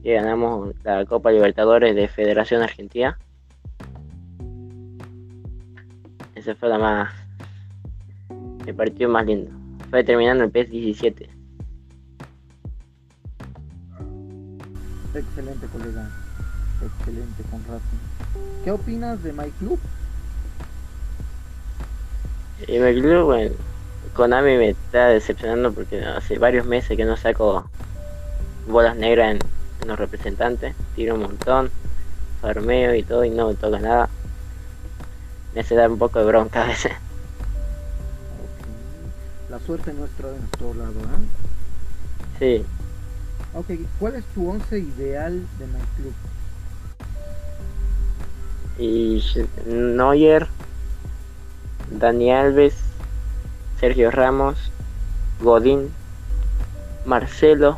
Y 0.03 0.11
ganamos 0.11 0.73
la 0.83 1.05
Copa 1.05 1.31
Libertadores 1.31 1.95
de 1.95 2.07
Federación 2.07 2.63
Argentina. 2.63 3.17
Ese 6.35 6.55
fue 6.55 6.69
la 6.69 6.79
más 6.79 7.13
el 8.65 8.75
partido 8.75 9.09
más 9.09 9.25
lindo. 9.25 9.51
Fue 9.89 10.03
terminando 10.03 10.43
el 10.43 10.51
PES 10.51 10.69
17. 10.69 11.29
Excelente, 15.13 15.67
colega. 15.67 16.09
Excelente, 16.81 17.43
con 17.51 17.61
razón. 17.63 17.99
¿Qué 18.63 18.71
opinas 18.71 19.21
de 19.23 19.33
My 19.33 19.49
Club? 19.59 19.79
Y 22.67 22.79
My 22.79 22.93
Club, 22.99 23.25
bueno, 23.25 23.55
Konami 24.13 24.57
me 24.57 24.69
está 24.69 25.07
decepcionando 25.07 25.71
porque 25.71 26.03
hace 26.03 26.37
varios 26.37 26.65
meses 26.65 26.95
que 26.95 27.05
no 27.05 27.17
saco 27.17 27.65
bolas 28.67 28.95
negras 28.95 29.35
en, 29.35 29.87
los 29.87 29.97
representantes. 29.97 30.75
Tiro 30.95 31.15
un 31.15 31.21
montón, 31.21 31.71
farmeo 32.41 32.93
y 32.93 33.03
todo 33.03 33.25
y 33.25 33.31
no 33.31 33.47
me 33.47 33.55
toca 33.55 33.79
nada. 33.79 34.09
Me 35.53 35.61
hace 35.61 35.75
dar 35.75 35.89
un 35.89 35.97
poco 35.97 36.19
de 36.19 36.25
bronca 36.25 36.63
a 36.63 36.67
veces 36.67 36.93
la 39.51 39.59
suerte 39.59 39.91
nuestra 39.93 40.29
de 40.29 40.39
nuestro 40.39 40.73
lado, 40.75 40.93
¿eh? 40.93 41.25
Sí. 42.39 42.65
Ok, 43.53 43.65
¿cuál 43.99 44.15
es 44.15 44.23
tu 44.33 44.49
once 44.49 44.79
ideal 44.79 45.45
de 45.59 45.67
My 45.67 45.81
Club? 45.97 46.13
y 48.79 49.21
Neuer, 49.65 50.47
Dani 51.91 52.31
Alves, 52.31 52.75
Sergio 53.79 54.11
Ramos, 54.11 54.57
Godín, 55.41 55.91
Marcelo, 57.05 57.77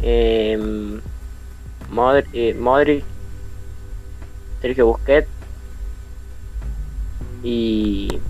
eh, 0.00 0.58
Modric, 1.90 3.04
Sergio 4.60 4.86
Busquets 4.86 5.28
y 7.42 8.20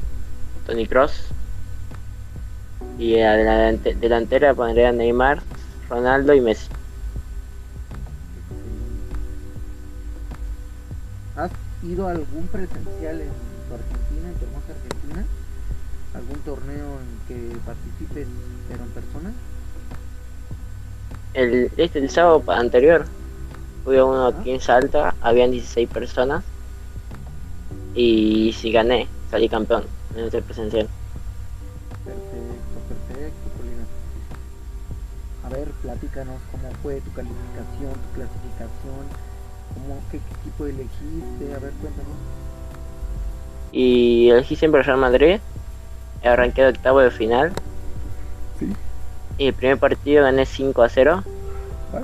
Tony 0.67 0.87
Cross. 0.87 1.29
Y 2.99 3.21
a 3.21 3.37
la 3.37 3.73
delantera 3.73 4.55
pondría 4.55 4.93
Neymar, 4.93 5.43
Ronaldo 5.89 6.35
y 6.35 6.41
Messi. 6.41 6.69
¿Has 11.37 11.51
ido 11.83 12.07
a 12.07 12.13
algún 12.13 12.47
presencial 12.49 13.23
en 13.23 13.52
tu 13.73 13.83
Argentina, 13.83 14.29
en 14.29 14.35
tu 14.35 14.45
hermosa 14.45 14.73
Argentina? 14.73 15.25
¿Algún 16.15 16.39
torneo 16.41 16.99
en 17.01 17.09
que 17.29 17.57
participes 17.65 18.29
pero 18.69 18.85
en 18.85 18.91
persona? 18.91 19.33
El, 21.35 21.71
este, 21.77 21.99
el 21.99 22.11
sábado 22.11 22.43
anterior 22.53 23.07
fui 23.85 23.97
a 23.97 24.05
uno 24.05 24.27
aquí 24.27 24.51
en 24.51 24.61
Salta, 24.61 25.15
habían 25.23 25.51
16 25.51 25.89
personas 25.89 26.45
y 27.95 28.53
si 28.53 28.71
gané, 28.73 29.09
salí 29.31 29.49
campeón 29.49 29.85
en 30.17 30.25
este 30.25 30.43
presencial. 30.43 30.89
Perfecto, 32.05 32.79
perfecto, 32.89 33.51
Colina. 33.57 33.85
A 35.45 35.49
ver, 35.49 35.69
platícanos 35.83 36.41
cómo 36.51 36.71
fue 36.83 37.01
tu 37.01 37.13
calificación, 37.13 37.93
tu 37.93 38.15
clasificación, 38.15 39.05
cómo, 39.75 40.01
qué, 40.11 40.19
equipo 40.19 40.67
elegiste, 40.67 41.55
a 41.55 41.59
ver, 41.59 41.73
cuéntanos. 41.81 42.52
Y 43.73 44.29
elegí 44.31 44.55
siempre 44.55 44.81
el 44.81 44.87
Real 44.87 44.99
Madrid, 44.99 45.41
arranqué 46.23 46.63
de 46.63 46.69
octavo 46.69 47.01
de 47.01 47.11
final. 47.11 47.53
Sí. 48.59 48.77
Y 49.39 49.49
el 49.49 49.55
primer 49.55 49.79
partido 49.79 50.23
gané 50.23 50.47
5 50.47 50.83
a 50.83 50.89
0. 50.89 51.25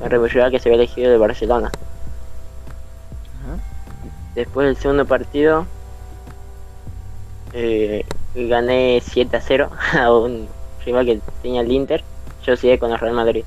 Me 0.01 0.09
reveló 0.09 0.51
que 0.51 0.59
se 0.59 0.69
había 0.69 0.83
elegido 0.83 1.11
de 1.11 1.19
Barcelona. 1.19 1.71
Después 4.35 4.67
del 4.69 4.77
segundo 4.77 5.05
partido 5.05 5.67
eh, 7.53 8.05
gané 8.35 9.03
7 9.05 9.37
a 9.37 9.41
0 9.41 9.71
a 9.99 10.13
un 10.13 10.49
rival 10.85 11.07
que 11.07 11.21
tenía 11.43 11.61
el 11.61 11.73
Inter. 11.73 12.05
Yo 12.45 12.57
seguí 12.57 12.79
con 12.79 12.93
el 12.93 12.99
Real 12.99 13.15
Madrid. 13.15 13.45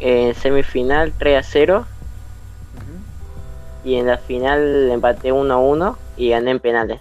En 0.00 0.34
semifinal 0.34 1.12
3 1.18 1.38
a 1.38 1.42
0. 1.42 1.86
Y 3.84 3.94
en 3.96 4.06
la 4.06 4.18
final 4.18 4.90
empaté 4.90 5.32
1 5.32 5.54
a 5.54 5.58
1 5.58 5.98
y 6.18 6.30
gané 6.30 6.50
en 6.50 6.60
penales. 6.60 7.00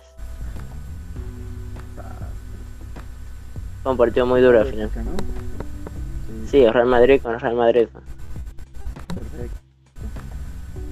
Fue 3.84 3.92
un 3.92 3.98
partido 3.98 4.26
muy 4.26 4.42
duro 4.42 4.62
al 4.62 4.68
final. 4.68 4.90
Sí, 6.50 6.66
Real 6.68 6.88
Madrid 6.88 7.22
con 7.22 7.40
Real 7.40 7.56
Madrid. 7.56 7.88
Perfecto. 9.08 9.58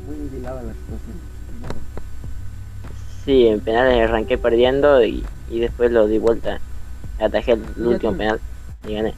Muy 0.08 0.16
vigilada 0.28 0.64
la 0.64 0.74
situación. 0.74 1.16
Sí, 3.24 3.48
en 3.48 3.60
penales 3.60 4.10
arranqué 4.10 4.38
perdiendo 4.38 5.04
y, 5.04 5.26
y 5.50 5.60
después 5.60 5.92
lo 5.92 6.08
di 6.08 6.18
vuelta. 6.18 6.60
Atajé 7.20 7.54
el 7.54 7.64
último 7.88 8.18
penal 8.18 8.40
y 8.88 8.96
gané. 8.96 9.14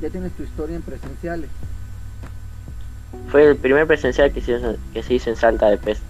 Ya, 0.00 0.10
tienes 0.10 0.32
tu 0.32 0.42
historia 0.42 0.76
en 0.76 0.82
presenciales. 0.82 1.48
Fue 3.28 3.48
el 3.48 3.56
primer 3.56 3.86
presencial 3.86 4.32
que 4.32 4.40
se 4.40 4.52
hizo, 4.52 4.76
que 4.92 5.02
se 5.02 5.14
hizo 5.14 5.30
en 5.30 5.36
Salta 5.36 5.70
de 5.70 5.78
pez. 5.78 6.00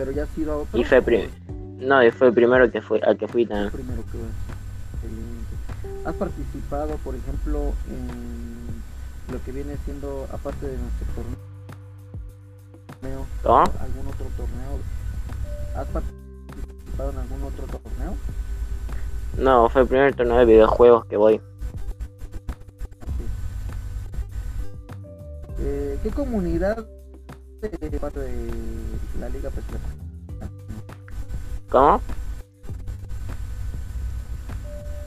Pero 0.00 0.12
ya 0.12 0.22
has 0.22 0.38
ido 0.38 0.52
a 0.54 0.56
otro. 0.56 0.80
Y 0.80 0.84
fue 0.84 1.30
no, 1.78 2.02
y 2.02 2.10
fue 2.10 2.28
el 2.28 2.32
primero 2.32 2.70
que 2.70 2.80
fui, 2.80 3.02
al 3.02 3.18
que 3.18 3.28
fui 3.28 3.44
también. 3.44 3.70
primero 3.70 4.02
que 4.10 4.18
¿Has 6.08 6.14
participado, 6.14 6.96
por 7.04 7.14
ejemplo, 7.14 7.74
en 7.90 8.82
lo 9.30 9.44
que 9.44 9.52
viene 9.52 9.76
siendo, 9.84 10.26
aparte 10.32 10.68
de 10.68 10.78
nuestro 10.78 11.06
torneo, 13.02 13.26
algún 13.44 14.06
otro 14.06 14.26
torneo? 14.38 14.78
¿Has 15.76 15.86
participado 15.88 17.10
en 17.10 17.18
algún 17.18 17.42
otro 17.42 17.66
torneo? 17.66 18.16
No, 19.36 19.68
fue 19.68 19.82
el 19.82 19.88
primer 19.88 20.14
torneo 20.14 20.38
de 20.38 20.46
videojuegos 20.46 21.04
que 21.04 21.18
voy. 21.18 21.42
Eh, 25.58 25.98
¿Qué 26.02 26.08
comunidad 26.08 26.86
de 27.60 28.50
la 29.20 29.28
Liga 29.28 29.50
Pesquera? 29.50 29.80
¿Cómo? 31.68 32.00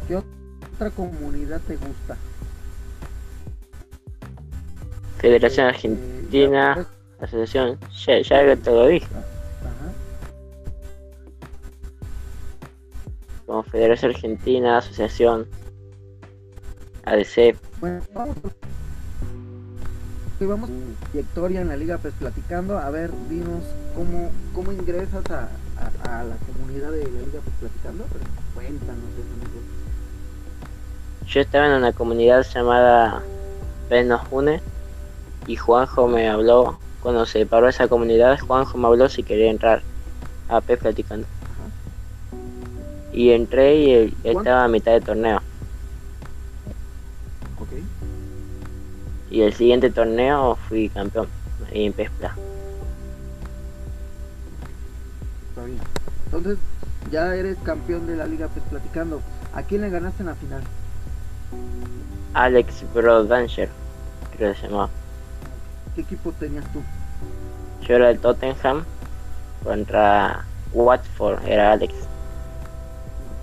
¿Qué 0.08 0.16
otra 0.16 0.92
comunidad 0.92 1.62
te 1.62 1.76
gusta? 1.78 2.18
Federación 5.18 5.68
este, 5.68 5.88
Argentina, 5.88 6.88
Asociación, 7.20 7.80
ya, 8.06 8.22
ya 8.22 8.56
te 8.58 8.72
lo 8.72 8.88
dije. 8.88 9.08
Como 13.46 13.64
Federación 13.64 14.12
Argentina, 14.12 14.78
Asociación, 14.78 15.48
ADC. 17.06 17.56
Bueno, 17.80 18.02
vamos, 18.14 18.36
vamos 20.46 20.70
Victoria 21.14 21.62
en 21.62 21.68
la 21.70 21.76
liga 21.76 21.98
pues 21.98 22.14
platicando, 22.20 22.78
a 22.78 22.90
ver, 22.90 23.12
dinos 23.30 23.64
cómo, 23.96 24.32
cómo 24.54 24.72
ingresas 24.72 25.24
a, 25.30 25.50
a, 26.04 26.24
la 26.24 26.36
comunidad 26.38 26.92
de 26.92 27.04
la 27.04 27.20
liga 27.20 27.40
pues 27.44 27.56
platicando, 27.60 28.06
pero 28.12 28.26
cuéntanos 28.54 29.10
eso, 29.14 29.44
yo 31.28 31.42
estaba 31.42 31.68
en 31.68 31.74
una 31.74 31.94
comunidad 31.94 32.46
llamada 32.54 33.24
Une 34.30 34.62
y 35.48 35.56
Juanjo 35.56 36.08
me 36.08 36.30
habló, 36.30 36.78
cuando 37.02 37.26
se 37.26 37.46
paró 37.46 37.68
esa 37.68 37.88
comunidad, 37.88 38.40
Juanjo 38.40 38.78
me 38.78 38.88
habló 38.88 39.10
si 39.10 39.24
quería 39.24 39.50
entrar 39.50 39.82
a 40.50 40.62
P 40.62 40.78
platicando. 40.78 41.28
Y 43.12 43.32
entré 43.32 43.76
y 43.76 44.18
estaba 44.24 44.64
a 44.64 44.68
mitad 44.68 44.92
de 44.94 45.02
torneo. 45.02 45.42
Y 49.34 49.42
el 49.42 49.52
siguiente 49.52 49.90
torneo 49.90 50.56
fui 50.70 50.90
campeón 50.90 51.28
en 51.72 51.92
Pespla. 51.92 52.36
Está 55.50 55.66
bien. 55.66 55.80
Entonces, 56.26 56.60
ya 57.12 57.34
eres 57.34 57.58
campeón 57.64 58.06
de 58.06 58.16
la 58.16 58.28
Liga 58.28 58.48
Pes 58.50 58.62
Platicando. 58.70 59.22
¿A 59.56 59.64
quién 59.64 59.82
le 59.82 59.90
ganaste 59.90 60.22
en 60.22 60.28
la 60.28 60.36
final? 60.36 60.62
Alex 62.36 62.86
Brodanger, 62.94 63.70
creo 64.38 64.54
que 64.54 64.60
se 64.60 64.68
llamaba. 64.68 64.92
¿Qué 65.96 66.02
equipo 66.02 66.32
tenías 66.34 66.72
tú? 66.72 66.84
Yo 67.88 67.96
era 67.96 68.12
el 68.12 68.20
Tottenham 68.20 68.86
contra 69.64 70.46
Watford, 70.74 71.44
era 71.48 71.72
Alex. 71.72 71.96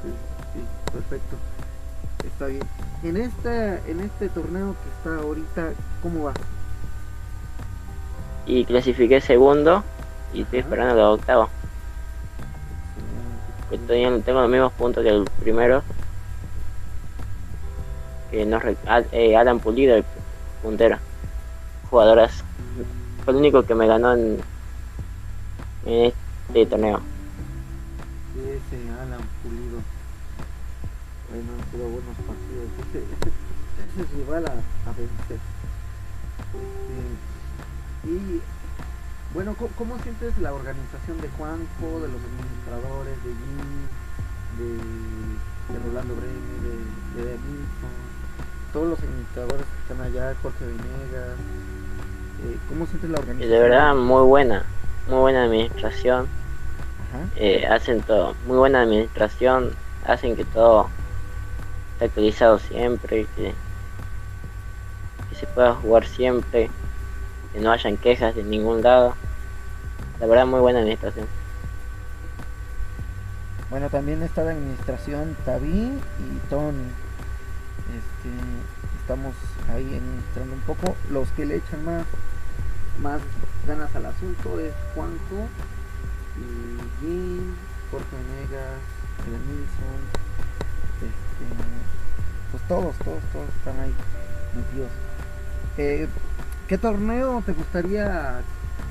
sí, 0.04 0.60
perfecto. 0.92 1.36
Está 2.24 2.46
bien. 2.46 2.62
En 3.02 3.16
este, 3.16 3.80
en 3.90 4.00
este 4.00 4.28
torneo 4.28 4.74
que 4.82 5.10
está 5.10 5.22
ahorita, 5.22 5.72
¿cómo 6.02 6.24
va? 6.24 6.34
Y 8.46 8.64
clasifiqué 8.64 9.20
segundo 9.20 9.82
y 10.32 10.42
estoy 10.42 10.60
esperando 10.60 10.94
el 10.94 11.00
octavo. 11.00 11.48
tengo 13.86 14.40
los 14.40 14.50
mismos 14.50 14.72
puntos 14.72 15.02
que 15.02 15.10
el 15.10 15.24
primero, 15.40 15.82
que 18.30 18.44
no 18.44 18.60
eh, 19.12 19.36
Alan 19.36 19.60
Pulido, 19.60 19.96
el 19.96 20.04
puntero. 20.62 20.98
Jugadoras. 21.88 22.44
Fue 23.24 23.32
el 23.32 23.38
único 23.38 23.62
que 23.64 23.74
me 23.74 23.86
ganó 23.86 24.12
en, 24.14 24.38
en 25.86 26.12
este 26.48 26.66
torneo. 26.66 27.00
Ese 28.36 28.90
Alan 29.00 29.20
Pulido. 29.42 29.99
Bueno, 31.30 31.50
tuvo 31.70 31.84
buenos 31.94 32.16
partidos. 32.26 32.66
Ese, 32.90 32.98
ese, 32.98 33.30
ese 33.30 34.02
es 34.02 34.10
rival 34.18 34.46
a, 34.46 34.50
a 34.50 34.92
vencer. 34.92 35.38
Este, 36.50 38.10
y 38.10 38.42
bueno, 39.32 39.54
¿cómo, 39.56 39.70
¿cómo, 39.78 39.98
sientes 40.02 40.36
la 40.38 40.52
organización 40.52 41.20
de 41.20 41.28
Juanjo, 41.38 42.00
de 42.02 42.08
los 42.08 42.18
administradores, 42.18 43.14
de 43.22 43.30
Jim, 43.30 43.86
de, 44.58 44.74
de 45.72 45.86
Rolando 45.86 46.14
Breme, 46.16 46.58
de, 47.14 47.22
de 47.22 47.38
todos 48.72 48.88
los 48.88 48.98
administradores 48.98 49.66
que 49.66 49.92
están 49.92 50.06
allá, 50.06 50.34
Jorge 50.42 50.64
Venegas, 50.64 51.38
eh, 52.44 52.58
¿cómo 52.68 52.86
sientes 52.86 53.10
la 53.10 53.18
organización? 53.18 53.50
De 53.50 53.60
verdad, 53.60 53.94
muy 53.94 54.22
buena, 54.22 54.64
muy 55.08 55.18
buena 55.18 55.44
administración. 55.44 56.26
Eh, 57.36 57.66
hacen 57.66 58.02
todo, 58.02 58.34
muy 58.46 58.56
buena 58.56 58.82
administración, 58.82 59.72
hacen 60.06 60.36
que 60.36 60.44
todo 60.44 60.88
actualizado 62.00 62.58
siempre, 62.58 63.26
que, 63.36 63.54
que 65.28 65.34
se 65.36 65.46
pueda 65.46 65.74
jugar 65.74 66.06
siempre, 66.06 66.70
que 67.52 67.60
no 67.60 67.70
hayan 67.72 67.96
quejas 67.96 68.34
de 68.34 68.42
ningún 68.42 68.82
lado. 68.82 69.14
la 70.18 70.26
verdad 70.26 70.46
muy 70.46 70.60
buena 70.60 70.80
administración. 70.80 71.26
Bueno, 73.70 73.88
también 73.88 74.22
está 74.22 74.42
la 74.42 74.50
administración 74.50 75.36
Taví 75.44 75.70
y 75.70 76.48
Tony. 76.48 76.88
Este, 77.90 78.30
estamos 79.00 79.34
ahí 79.72 79.84
administrando 79.84 80.54
un 80.54 80.60
poco. 80.62 80.96
Los 81.08 81.28
que 81.30 81.46
le 81.46 81.56
echan 81.56 81.84
más, 81.84 82.04
más 83.00 83.20
ganas 83.68 83.94
al 83.94 84.06
asunto 84.06 84.58
es 84.58 84.72
Juanjo 84.94 85.46
y 86.36 87.00
Jim, 87.00 87.54
Jorge 87.92 88.06
Venegas, 88.16 88.80
Eden 89.28 89.46
Nilsson, 89.46 90.00
este, 91.40 92.50
pues 92.50 92.62
todos, 92.68 92.96
todos, 92.98 93.22
todos 93.32 93.48
están 93.58 93.80
ahí 93.80 93.94
metidos. 94.54 94.90
Eh, 95.78 96.08
¿Qué 96.68 96.78
torneo 96.78 97.42
te 97.44 97.52
gustaría 97.52 98.42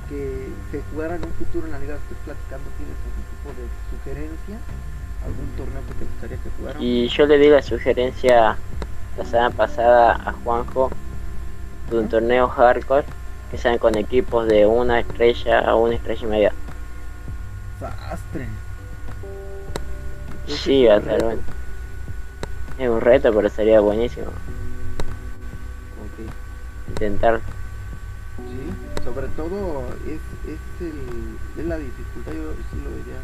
que 0.10 0.50
se 0.72 0.82
jugara 0.92 1.16
en 1.16 1.26
un 1.26 1.34
futuro 1.34 1.66
en 1.66 1.72
la 1.74 1.80
liga? 1.80 1.96
Estoy 1.96 2.18
platicando, 2.26 2.70
¿tienes 2.78 2.96
algún 3.06 3.24
tipo 3.30 3.50
de 3.62 3.68
sugerencia? 3.92 4.58
¿Algún 5.26 5.48
torneo 5.56 5.82
que 5.88 5.94
te 5.94 6.06
gustaría 6.06 6.38
que 6.38 6.50
jugara? 6.58 6.80
Y 6.82 7.08
yo 7.10 7.26
le 7.26 7.38
di 7.38 7.50
la 7.50 7.62
sugerencia 7.62 8.58
la 9.18 9.26
semana 9.26 9.52
pasada 9.52 10.16
a 10.16 10.34
Juanjo 10.44 10.92
de 11.90 12.00
un 12.00 12.10
torneo 12.10 12.48
hardcore 12.48 13.06
que 13.52 13.58
sean 13.58 13.78
con 13.78 13.96
equipos 13.96 14.48
de 14.48 14.66
una 14.66 15.00
estrella 15.00 15.60
a 15.60 15.76
una 15.76 15.96
estrella 15.96 16.22
y 16.22 16.30
media. 16.30 16.54
Sastre. 17.80 18.48
Sí, 20.48 20.86
es 20.86 20.90
va 20.90 20.96
a 20.96 20.98
un 20.98 21.04
ser 21.04 21.14
reto. 21.14 21.26
bueno. 21.26 21.42
Es 22.80 22.89
un 22.89 23.02
reto, 23.02 23.34
pero 23.34 23.50
sería 23.50 23.80
buenísimo 23.82 24.28
Ok. 24.28 24.34
intentar. 26.89 27.42
Sí, 28.38 28.70
sobre 29.04 29.28
todo 29.30 29.84
es, 30.08 30.22
es, 30.50 30.60
el, 30.82 31.38
es 31.58 31.65
la 31.65 31.78
dificultad, 31.78 32.32
yo 32.32 32.54
sí 32.72 32.78
lo 32.82 32.89
vería 32.92 33.20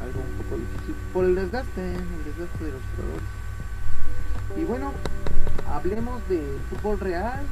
algo 0.00 0.20
un 0.20 0.36
poco 0.44 0.56
difícil 0.56 0.94
por 1.12 1.24
el 1.24 1.34
desgaste, 1.34 1.80
el 1.80 2.24
desgaste 2.24 2.64
de 2.64 2.70
los 2.72 2.80
jugadores. 2.94 3.24
Y 4.56 4.64
bueno, 4.64 4.92
hablemos 5.68 6.26
del 6.28 6.58
fútbol 6.70 7.00
real. 7.00 7.44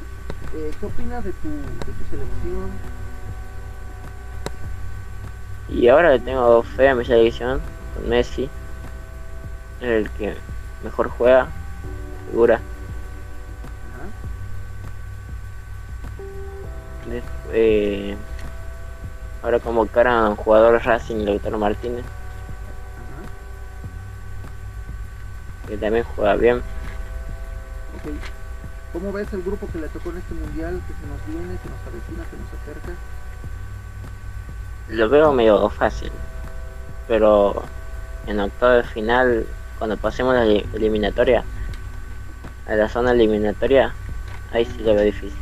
Eh, 0.55 0.71
¿Qué 0.79 0.85
opinas 0.85 1.21
de 1.23 1.33
tu, 1.33 1.49
de 1.49 1.91
tu 1.91 2.03
selección? 2.09 2.69
Y 5.67 5.87
ahora 5.89 6.11
le 6.11 6.19
tengo 6.19 6.61
fe 6.63 6.87
a 6.87 6.95
mi 6.95 7.03
selección 7.03 7.59
con 7.93 8.07
Messi, 8.07 8.49
es 9.81 9.89
el 9.89 10.09
que 10.11 10.37
mejor 10.83 11.09
juega, 11.09 11.47
figura. 12.29 12.55
Ajá. 12.55 14.05
Eh, 17.53 18.15
ahora 19.43 19.59
convocaron 19.59 20.13
a 20.13 20.29
un 20.29 20.35
jugador 20.35 20.81
Racing, 20.83 21.25
Lautaro 21.25 21.57
Martínez, 21.57 22.03
Ajá. 22.05 23.21
que 25.67 25.77
también 25.77 26.03
juega 26.15 26.35
bien. 26.35 26.57
Ok. 26.57 28.11
¿Cómo 28.93 29.11
ves 29.11 29.31
el 29.33 29.43
grupo 29.43 29.67
que 29.71 29.79
le 29.79 29.89
tocó 29.89 30.09
en 30.11 30.17
este 30.17 30.33
mundial 30.33 30.81
que 30.87 30.93
se 30.93 31.05
nos 31.07 31.25
viene, 31.27 31.59
que 31.61 31.69
nos 31.69 31.79
avecina, 31.85 32.23
que 32.29 32.37
nos 32.37 32.47
acerca? 32.61 32.91
Lo 34.87 35.09
veo 35.09 35.33
medio 35.33 35.69
fácil, 35.69 36.11
pero 37.07 37.63
en 38.27 38.39
octavo 38.39 38.73
de 38.73 38.83
final, 38.83 39.45
cuando 39.77 39.97
pasemos 39.97 40.33
la 40.35 40.43
eli- 40.43 40.65
eliminatoria, 40.73 41.43
a 42.67 42.75
la 42.75 42.89
zona 42.89 43.11
eliminatoria, 43.11 43.93
ahí 44.51 44.65
sí 44.65 44.79
lo 44.79 44.93
veo 44.95 45.03
difícil. 45.03 45.37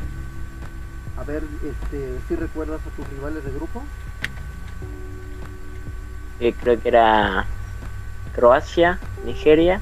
A 1.17 1.23
ver, 1.23 1.43
este, 1.63 2.17
si 2.27 2.35
recuerdas 2.35 2.81
a 2.81 2.89
tus 2.95 3.07
rivales 3.09 3.43
de 3.43 3.51
grupo? 3.51 3.81
Yo 6.39 6.51
creo 6.61 6.81
que 6.81 6.87
era 6.89 7.45
Croacia, 8.35 8.99
Nigeria 9.25 9.79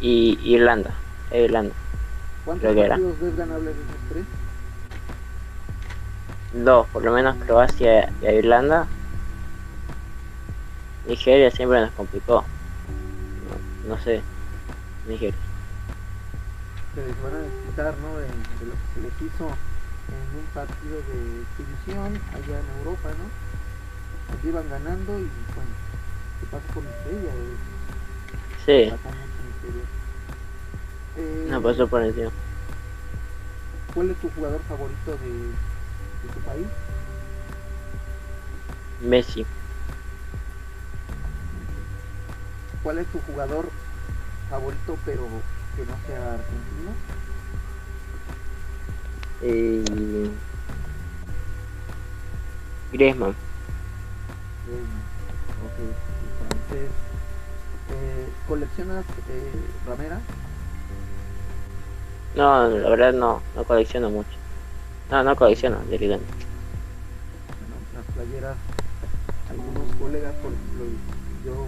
y 0.00 0.38
Irlanda. 0.42 0.90
e 1.30 1.44
Irlanda. 1.44 1.74
¿Cuántos 2.44 2.62
Creo 2.62 2.74
que 2.74 2.80
era. 2.80 2.94
partidos 2.96 3.20
ves 3.20 3.36
ganables 3.36 3.76
de 3.76 3.82
esos 3.82 3.96
tres? 4.10 4.24
Dos, 6.64 6.86
por 6.88 7.04
lo 7.04 7.12
menos 7.12 7.36
Croacia 7.46 8.10
y 8.22 8.26
Irlanda. 8.26 8.86
Nigeria 11.06 11.50
siempre 11.50 11.80
nos 11.80 11.90
complicó. 11.92 12.44
No, 13.90 13.96
no 13.96 14.02
sé. 14.02 14.22
Nigeria. 15.08 15.34
Se 16.94 17.04
les 17.04 17.22
van 17.22 17.34
a 17.34 17.38
desquitar, 17.38 17.94
¿no? 17.98 18.18
De, 18.18 18.24
de 18.24 18.66
lo 18.66 18.72
que 18.72 18.86
se 18.94 19.00
les 19.00 19.12
hizo 19.22 19.46
en 19.48 20.38
un 20.38 20.46
partido 20.54 20.96
de 20.96 21.42
exhibición 21.42 22.20
allá 22.32 22.60
en 22.60 22.78
Europa, 22.78 23.08
¿no? 23.08 23.26
Allí 24.32 24.48
iban 24.48 24.70
ganando 24.70 25.18
y 25.18 25.28
bueno, 25.56 25.74
¿qué 26.38 26.46
pasa 26.52 26.72
con 26.72 26.84
Nigeria? 26.84 27.32
Sí. 28.64 28.92
Eh, 31.16 31.46
nos 31.48 31.62
pasó 31.62 31.88
por 31.88 32.04
encima. 32.04 32.30
¿Cuál 33.92 34.10
es 34.10 34.16
tu 34.18 34.30
jugador 34.30 34.60
favorito 34.68 35.10
de, 35.10 35.30
de 35.48 36.32
tu 36.32 36.40
país? 36.46 36.66
Messi. 39.02 39.44
¿Cuál 42.82 42.98
es 42.98 43.06
tu 43.08 43.20
jugador 43.20 43.68
favorito 44.50 44.98
pero 45.04 45.22
que 45.76 45.84
no 45.86 45.96
sea 46.06 46.34
argentino? 46.34 46.90
Y... 49.42 50.30
Griezmann. 52.92 53.34
Griezmann. 54.66 55.00
Ok, 55.64 55.76
francés. 56.38 56.90
Eh, 57.92 58.28
¿Coleccionas 58.48 59.04
eh, 59.28 59.52
ramera? 59.86 60.20
No, 62.34 62.68
la 62.68 62.90
verdad 62.90 63.12
no, 63.12 63.40
no 63.54 63.64
colecciono 63.64 64.10
mucho. 64.10 64.30
No, 65.10 65.22
no 65.24 65.34
colecciono, 65.36 65.78
directamente. 65.90 66.26
Bueno, 67.58 67.76
las 67.94 68.04
playeras, 68.14 68.56
algunos 69.48 69.94
colegas, 69.96 70.34
por 70.34 70.52
ejemplo, 70.52 70.84
yo 71.44 71.66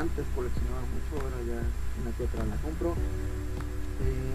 antes 0.00 0.24
coleccionaba 0.34 0.80
mucho, 0.82 1.24
ahora 1.24 1.42
ya 1.46 1.60
una 2.02 2.10
que 2.16 2.24
otra 2.24 2.44
la 2.44 2.56
compro. 2.56 2.92
Eh, 2.92 4.34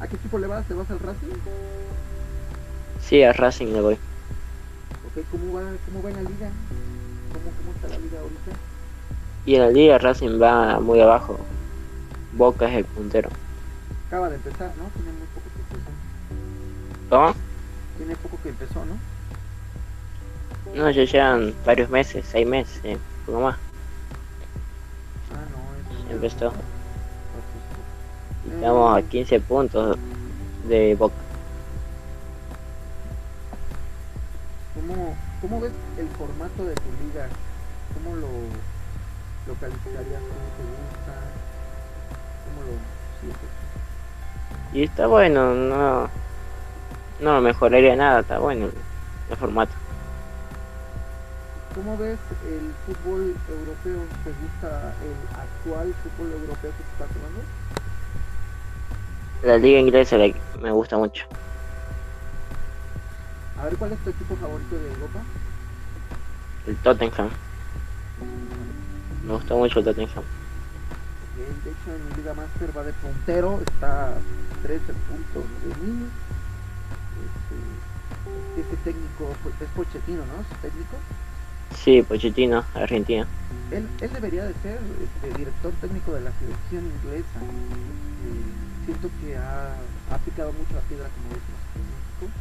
¿A 0.00 0.06
qué 0.06 0.16
equipo 0.16 0.38
le 0.38 0.46
vas? 0.46 0.66
¿Te 0.66 0.74
vas 0.74 0.90
al 0.90 0.98
Racing? 0.98 1.28
Sí, 3.00 3.22
a 3.22 3.32
Racing 3.32 3.66
le 3.72 3.80
voy. 3.80 3.94
Ok, 3.94 5.24
¿cómo 5.30 5.52
va, 5.54 5.62
cómo 5.86 6.02
va 6.02 6.10
en 6.10 6.16
la 6.16 6.22
liga? 6.22 6.50
¿Cómo, 7.32 7.50
¿Cómo 7.56 7.72
está 7.74 7.88
la 7.88 7.98
liga 7.98 8.20
ahorita? 8.20 8.50
Y 9.44 9.54
en 9.56 9.60
la 9.60 9.70
liga 9.70 9.98
Racing 9.98 10.40
va 10.40 10.80
muy 10.80 11.00
abajo. 11.00 11.38
Boca 12.32 12.68
es 12.68 12.76
el 12.76 12.84
puntero. 12.84 13.28
Acaba 14.08 14.28
de 14.28 14.36
empezar, 14.36 14.72
¿no? 14.76 14.84
Tiene 14.90 15.12
muy 15.12 15.26
poco 15.34 15.46
que 15.54 15.60
empezó. 15.74 15.90
¿Cómo? 17.10 17.34
Tiene 17.96 18.16
poco 18.16 18.38
que 18.42 18.48
empezó, 18.50 18.84
¿no? 18.84 19.12
No, 20.74 20.90
ya 20.90 21.04
llevan 21.04 21.54
varios 21.66 21.90
meses, 21.90 22.24
seis 22.30 22.46
meses, 22.46 22.80
eh, 22.84 22.96
poco 23.26 23.40
más. 23.40 23.58
Empezó. 26.12 26.52
Estamos 28.54 28.96
a 28.96 29.00
eh, 29.00 29.04
15 29.04 29.40
puntos 29.40 29.96
de 30.68 30.94
Boca. 30.94 31.14
¿Cómo, 34.74 35.16
¿Cómo 35.40 35.60
ves 35.60 35.72
el 35.98 36.08
formato 36.08 36.64
de 36.64 36.74
tu 36.74 36.90
liga? 37.04 37.28
¿Cómo 37.94 38.14
lo, 38.16 38.28
lo 39.46 39.54
calificarías? 39.58 40.20
¿Cómo 40.20 40.48
te 40.56 40.62
gusta? 40.68 41.14
¿Cómo 42.44 42.60
lo 42.66 42.72
sientes? 43.20 43.48
Y 44.74 44.82
está 44.84 45.06
bueno, 45.06 45.54
no, 45.54 46.08
no 47.20 47.40
mejoraría 47.40 47.96
nada, 47.96 48.20
está 48.20 48.38
bueno 48.38 48.68
el 49.30 49.36
formato. 49.36 49.72
¿Cómo 51.74 51.96
ves 51.96 52.18
el 52.44 52.70
fútbol 52.84 53.34
europeo? 53.48 54.04
¿Te 54.24 54.30
gusta 54.30 54.94
el 55.00 55.16
actual 55.40 55.94
fútbol 56.02 56.32
europeo 56.32 56.70
que 56.70 56.84
se 56.84 56.92
está 56.92 57.06
jugando? 57.14 57.40
La 59.42 59.56
liga 59.56 59.78
inglesa 59.80 60.18
me 60.60 60.70
gusta 60.70 60.98
mucho. 60.98 61.24
A 63.58 63.64
ver, 63.64 63.76
¿cuál 63.76 63.92
es 63.92 63.98
tu 64.00 64.10
equipo 64.10 64.36
favorito 64.36 64.76
de 64.76 64.88
Europa? 64.88 65.20
El 66.66 66.76
Tottenham, 66.76 67.30
me 69.26 69.32
gustó 69.32 69.56
mucho 69.56 69.78
el 69.78 69.84
Tottenham. 69.86 70.24
De 71.64 71.70
hecho, 71.70 71.94
en 71.94 72.16
Liga 72.18 72.34
Master 72.34 72.76
va 72.76 72.82
de 72.82 72.92
puntero, 72.92 73.62
está 73.66 74.08
a 74.08 74.14
13 74.62 74.92
puntos 74.92 75.44
de 75.62 75.86
mí. 75.86 76.04
Este, 77.24 78.60
ese 78.60 78.76
técnico 78.84 79.34
pues, 79.42 79.54
es 79.60 79.68
Pochettino, 79.70 80.22
¿no? 80.26 80.44
Su 80.44 80.54
técnico. 80.60 80.98
Sí, 81.74 82.02
Pochettino, 82.02 82.64
Argentina. 82.74 83.26
Él, 83.72 83.88
él 84.00 84.10
debería 84.12 84.44
de 84.44 84.54
ser 84.62 84.78
este, 85.02 85.38
director 85.38 85.72
técnico 85.80 86.12
de 86.12 86.20
la 86.20 86.32
selección 86.38 86.84
inglesa. 86.86 87.40
Eh, 87.40 88.84
siento 88.84 89.08
que 89.20 89.36
ha, 89.36 89.74
ha 90.14 90.18
picado 90.18 90.52
mucho 90.52 90.74
la 90.74 90.80
piedra 90.82 91.08
como 91.08 91.28
decimos 91.34 91.60
en 91.74 91.82
México. 91.88 92.38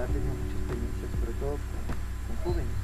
Ha 0.00 0.06
tenido 0.06 0.32
mucha 0.32 0.56
experiencia, 0.56 1.08
sobre 1.18 1.32
todo 1.40 1.58
con 2.26 2.52
jóvenes. 2.52 2.76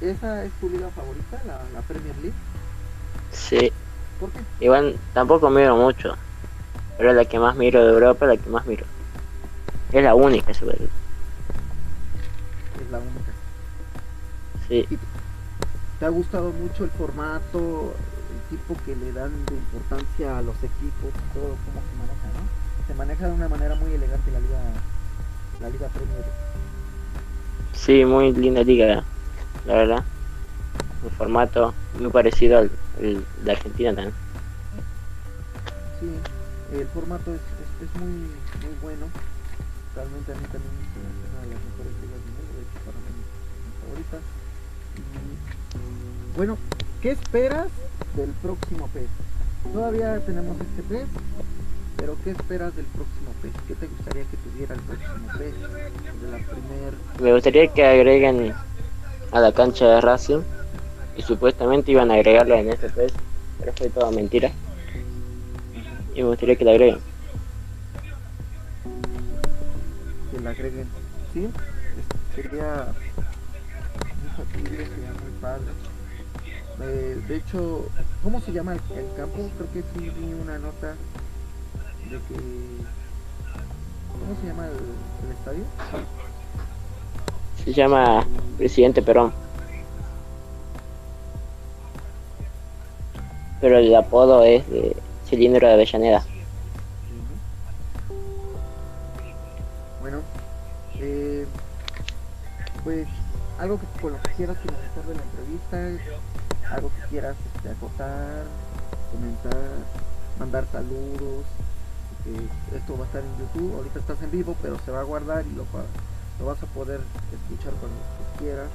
¿Esa 0.00 0.44
es 0.44 0.52
tu 0.60 0.68
liga 0.68 0.88
favorita, 0.90 1.40
la, 1.46 1.58
la 1.74 1.80
Premier 1.82 2.14
League? 2.18 2.34
Sí, 3.32 3.72
¿Por 4.20 4.30
qué? 4.30 4.40
igual 4.64 4.96
tampoco 5.14 5.48
miro 5.50 5.76
mucho, 5.76 6.16
pero 6.98 7.10
es 7.10 7.16
la 7.16 7.24
que 7.24 7.38
más 7.38 7.56
miro 7.56 7.84
de 7.84 7.92
Europa, 7.92 8.26
la 8.26 8.36
que 8.36 8.50
más 8.50 8.66
miro. 8.66 8.84
Es 9.92 10.02
la 10.04 10.14
única, 10.14 10.52
puede 10.52 10.72
decir. 10.72 11.05
Es 12.86 12.90
la 12.90 13.00
única. 13.00 13.34
Sí, 14.68 14.90
¿Te 15.98 16.04
ha 16.06 16.08
gustado 16.10 16.52
mucho 16.52 16.84
el 16.84 16.90
formato, 16.90 18.02
el 18.28 18.42
tipo 18.44 18.82
que 18.82 18.96
le 18.96 19.12
dan 19.12 19.46
de 19.46 19.56
importancia 19.56 20.38
a 20.38 20.42
los 20.42 20.62
equipos, 20.62 21.14
todo 21.32 21.58
cómo 21.64 21.82
se 21.82 21.94
maneja, 21.94 22.30
¿no? 22.32 22.50
Se 22.86 22.94
maneja 22.94 23.26
de 23.28 23.32
una 23.34 23.48
manera 23.48 23.74
muy 23.76 23.92
elegante 23.94 24.30
la 24.30 24.40
liga, 24.40 24.84
la 25.58 25.70
liga 25.70 25.90
Premier. 25.90 26.32
sí, 27.72 28.04
muy 28.04 28.32
linda 28.32 28.62
liga, 28.64 29.06
la 29.64 29.74
verdad. 29.74 30.06
Un 31.02 31.10
formato 31.12 31.78
muy 31.92 32.10
parecido 32.10 32.58
al, 32.58 32.78
al 32.98 33.28
de 33.36 33.52
Argentina 33.52 33.94
también. 33.94 34.16
Sí, 35.98 36.26
el 36.68 36.88
formato 36.90 37.34
es, 37.34 37.42
es, 37.58 37.70
es 37.80 37.94
muy, 37.94 38.42
muy 38.52 38.74
bueno. 38.74 39.12
Realmente 39.94 40.32
a 40.32 40.36
mí 40.36 40.48
también 40.48 40.78
es 40.80 40.88
una 40.96 41.40
de 41.40 41.46
las 41.48 41.62
mejores 41.62 41.96
ligas 41.98 42.22
bueno, 46.36 46.58
¿qué 47.02 47.12
esperas 47.12 47.68
del 48.14 48.30
próximo 48.42 48.88
PES? 48.92 49.08
Todavía 49.72 50.20
tenemos 50.24 50.56
este 50.60 50.82
PES, 50.82 51.06
pero 51.96 52.16
¿qué 52.22 52.30
esperas 52.30 52.76
del 52.76 52.84
próximo 52.86 53.30
PES? 53.42 53.52
¿Qué 53.68 53.74
te 53.74 53.86
gustaría 53.86 54.24
que 54.24 54.36
tuviera 54.36 54.74
el 54.74 54.80
próximo 54.80 55.28
PES? 55.38 55.54
De 56.20 56.30
la 56.30 56.38
primer... 56.38 56.94
Me 57.20 57.32
gustaría 57.32 57.66
que 57.68 57.84
agreguen 57.84 58.54
a 59.32 59.40
la 59.40 59.52
cancha 59.52 59.86
de 59.86 60.00
Racing 60.00 60.40
y 61.16 61.22
supuestamente 61.22 61.92
iban 61.92 62.10
a 62.10 62.14
agregarla 62.14 62.58
en 62.60 62.70
este 62.70 62.90
PES, 62.90 63.12
pero 63.58 63.72
fue 63.72 63.88
toda 63.88 64.10
mentira. 64.10 64.50
Y 66.14 66.22
me 66.22 66.28
gustaría 66.28 66.56
que 66.56 66.64
la 66.64 66.72
agreguen. 66.72 67.00
que 70.30 70.40
la 70.40 70.50
agreguen. 70.50 70.86
Sí, 71.32 71.48
sería 72.34 72.86
Eh, 76.82 77.20
de 77.26 77.36
hecho, 77.36 77.86
¿cómo 78.22 78.40
se 78.40 78.52
llama 78.52 78.74
el, 78.74 78.98
el 78.98 79.06
campo? 79.16 79.48
Creo 79.56 79.72
que 79.72 79.82
sí 79.82 80.10
vi 80.10 80.32
una 80.34 80.58
nota 80.58 80.94
de 82.10 82.16
que. 82.28 82.34
¿Cómo 84.12 84.40
se 84.40 84.46
llama 84.46 84.66
el, 84.66 84.72
el 84.72 85.32
estadio? 85.36 85.64
Se 87.64 87.72
llama 87.72 88.26
Presidente 88.58 89.02
Perón. 89.02 89.32
Pero 93.60 93.78
el 93.78 93.94
apodo 93.94 94.44
es 94.44 94.68
de 94.70 94.96
Cilindro 95.28 95.66
de 95.66 95.74
Avellaneda. 95.74 96.24
Algo 103.58 103.78
que 103.80 104.00
con 104.00 104.12
lo 104.12 104.22
que 104.22 104.30
quieras 104.32 104.56
finalizar 104.58 105.04
de 105.04 105.14
la 105.14 105.22
entrevista, 105.22 106.74
algo 106.74 106.90
que 107.00 107.08
quieras 107.08 107.36
este, 107.54 107.70
acotar, 107.70 108.44
comentar, 109.12 109.62
mandar 110.38 110.64
saludos, 110.72 111.44
que 112.24 112.76
esto 112.76 112.96
va 112.98 113.04
a 113.04 113.06
estar 113.06 113.22
en 113.22 113.38
YouTube, 113.38 113.76
ahorita 113.76 113.98
estás 114.00 114.22
en 114.22 114.30
vivo, 114.30 114.56
pero 114.62 114.76
se 114.84 114.90
va 114.90 115.00
a 115.00 115.04
guardar 115.04 115.44
y 115.46 115.54
lo, 115.54 115.62
va- 115.74 115.84
lo 116.40 116.46
vas 116.46 116.62
a 116.62 116.66
poder 116.66 117.00
escuchar 117.32 117.72
cuando 117.74 117.96
quieras, 118.38 118.68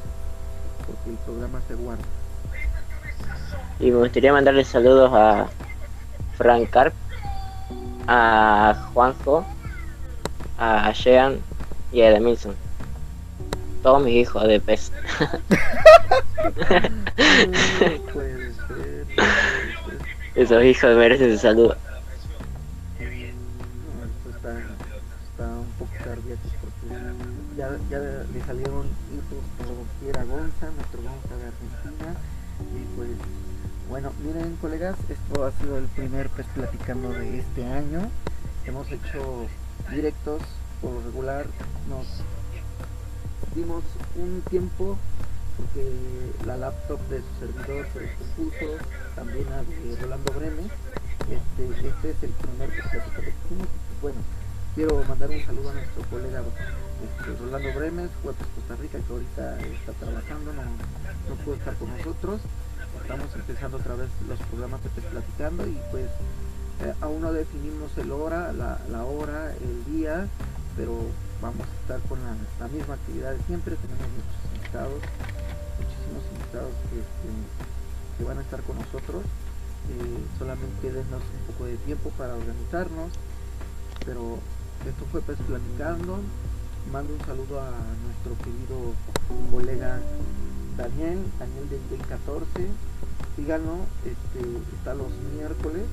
porque 0.88 1.10
el 1.12 1.18
programa 1.18 1.60
se 1.68 1.76
guarda. 1.76 2.04
Y 3.80 3.92
me 3.92 3.98
gustaría 3.98 4.32
mandarle 4.34 4.64
saludos 4.64 5.12
a 5.14 5.48
Frank 6.38 6.70
Carp, 6.70 6.94
a 8.08 8.90
Juanjo, 8.94 9.46
a 10.58 10.92
Jean 10.94 11.40
y 11.92 12.02
a 12.02 12.10
Edemilson. 12.10 12.56
Todos 13.82 14.04
mis 14.04 14.14
hijos 14.16 14.48
de 14.48 14.60
pez. 14.60 14.92
Esos 20.36 20.64
hijos 20.64 20.96
merecen 20.96 21.34
su 21.34 21.40
saludo. 21.40 21.76
No, 23.00 23.06
esto 24.06 24.30
está, 24.36 24.52
está 24.60 25.48
un 25.48 25.72
poco 25.78 25.92
porque 26.06 26.38
ya, 27.58 27.78
ya 27.90 28.00
le 28.00 28.42
salieron 28.46 28.88
hijos 29.14 29.44
por 29.58 29.68
doquier 29.68 30.18
a 30.18 30.24
Gonza, 30.24 30.70
nuestro 30.76 31.02
Gonza 31.02 31.36
de 31.38 31.46
Argentina. 31.48 32.16
Y 32.62 32.96
pues, 32.96 33.10
bueno, 33.90 34.14
miren 34.24 34.56
colegas, 34.58 34.96
esto 35.10 35.46
ha 35.46 35.52
sido 35.60 35.78
el 35.80 35.86
primer 35.86 36.30
pues 36.30 36.48
platicando 36.54 37.10
de 37.10 37.40
este 37.40 37.66
año. 37.66 38.10
Hemos 38.66 38.92
hecho 38.92 39.48
directos 39.90 40.42
por 40.82 41.04
regular, 41.04 41.46
nos 41.90 42.08
dimos 43.56 43.84
un 44.16 44.42
tiempo 44.50 44.98
porque 45.58 45.86
la 46.46 46.58
laptop 46.58 47.00
de 47.10 47.20
su 47.20 47.40
servidor 47.40 47.86
se 47.94 48.00
descompuso, 48.00 48.84
también 49.16 49.46
de 49.46 49.96
Rolando 50.02 50.34
Bremes. 50.34 50.72
Este, 51.30 51.88
este 51.88 52.10
es 52.12 52.24
el 52.24 52.32
primer 52.32 52.70
que 52.70 52.80
hicimos. 52.80 53.68
Bueno, 54.02 54.18
quiero 54.76 55.04
mandar 55.08 55.30
un 55.30 55.46
saludo 55.46 55.70
a 55.70 55.74
nuestro 55.74 56.04
colega 56.10 56.42
este, 56.42 57.36
Rolando 57.38 57.74
Bremes, 57.80 58.10
Jueves 58.24 58.48
Costa 58.56 58.76
Rica, 58.82 59.00
que 59.00 59.14
ahorita 59.14 59.60
está 59.60 59.92
trabajando, 59.94 60.54
no, 60.54 60.64
no 60.64 61.36
pudo 61.44 61.56
estar 61.56 61.76
con 61.76 61.96
nosotros. 61.96 62.42
Estamos 63.02 63.36
empezando 63.36 63.78
otra 63.78 63.96
vez 63.96 64.10
los 64.28 64.40
programas 64.40 64.84
de 64.84 64.90
Pez 64.90 65.06
Platicando 65.06 65.68
y 65.68 65.78
pues 65.92 66.06
eh, 66.82 66.94
aún 67.02 67.22
no 67.22 67.34
definimos 67.34 67.96
el 67.98 68.12
hora, 68.12 68.52
la, 68.54 68.80
la 68.90 69.04
hora, 69.04 69.54
el 69.54 69.86
día, 69.86 70.28
pero 70.76 71.06
vamos 71.42 71.68
a 71.68 71.82
estar 71.82 72.00
con 72.08 72.20
la, 72.24 72.68
misma 72.68 72.94
actividad 72.96 73.36
siempre. 73.48 73.76
Tenemos 73.76 74.08
muchos 74.14 74.56
invitados, 74.56 75.02
muchísimos 75.80 76.24
invitados 76.34 76.72
que, 76.90 76.98
que- 76.98 78.18
que 78.18 78.24
van 78.26 78.38
a 78.38 78.42
estar 78.42 78.62
con 78.64 78.78
nosotros. 78.78 79.24
Eh, 79.90 80.20
solamente 80.38 80.92
denos 80.92 81.24
un 81.24 81.54
poco 81.54 81.66
de 81.66 81.78
tiempo 81.78 82.10
para 82.18 82.36
organizarnos. 82.36 83.10
Pero 84.06 84.38
esto 84.88 85.06
fue 85.12 85.22
pues 85.22 85.38
platicando. 85.40 86.20
Mando 86.92 87.14
un 87.14 87.26
saludo 87.26 87.62
a 87.62 87.70
nuestro 88.06 88.34
querido 88.44 88.94
colega 89.52 90.00
Daniel, 90.78 91.20
Daniel 91.40 91.70
del 91.70 91.90
Day 91.90 92.08
14. 92.10 92.68
Síganlo, 93.36 93.86
este, 94.06 94.42
está 94.76 94.94
los 94.94 95.10
miércoles. 95.36 95.84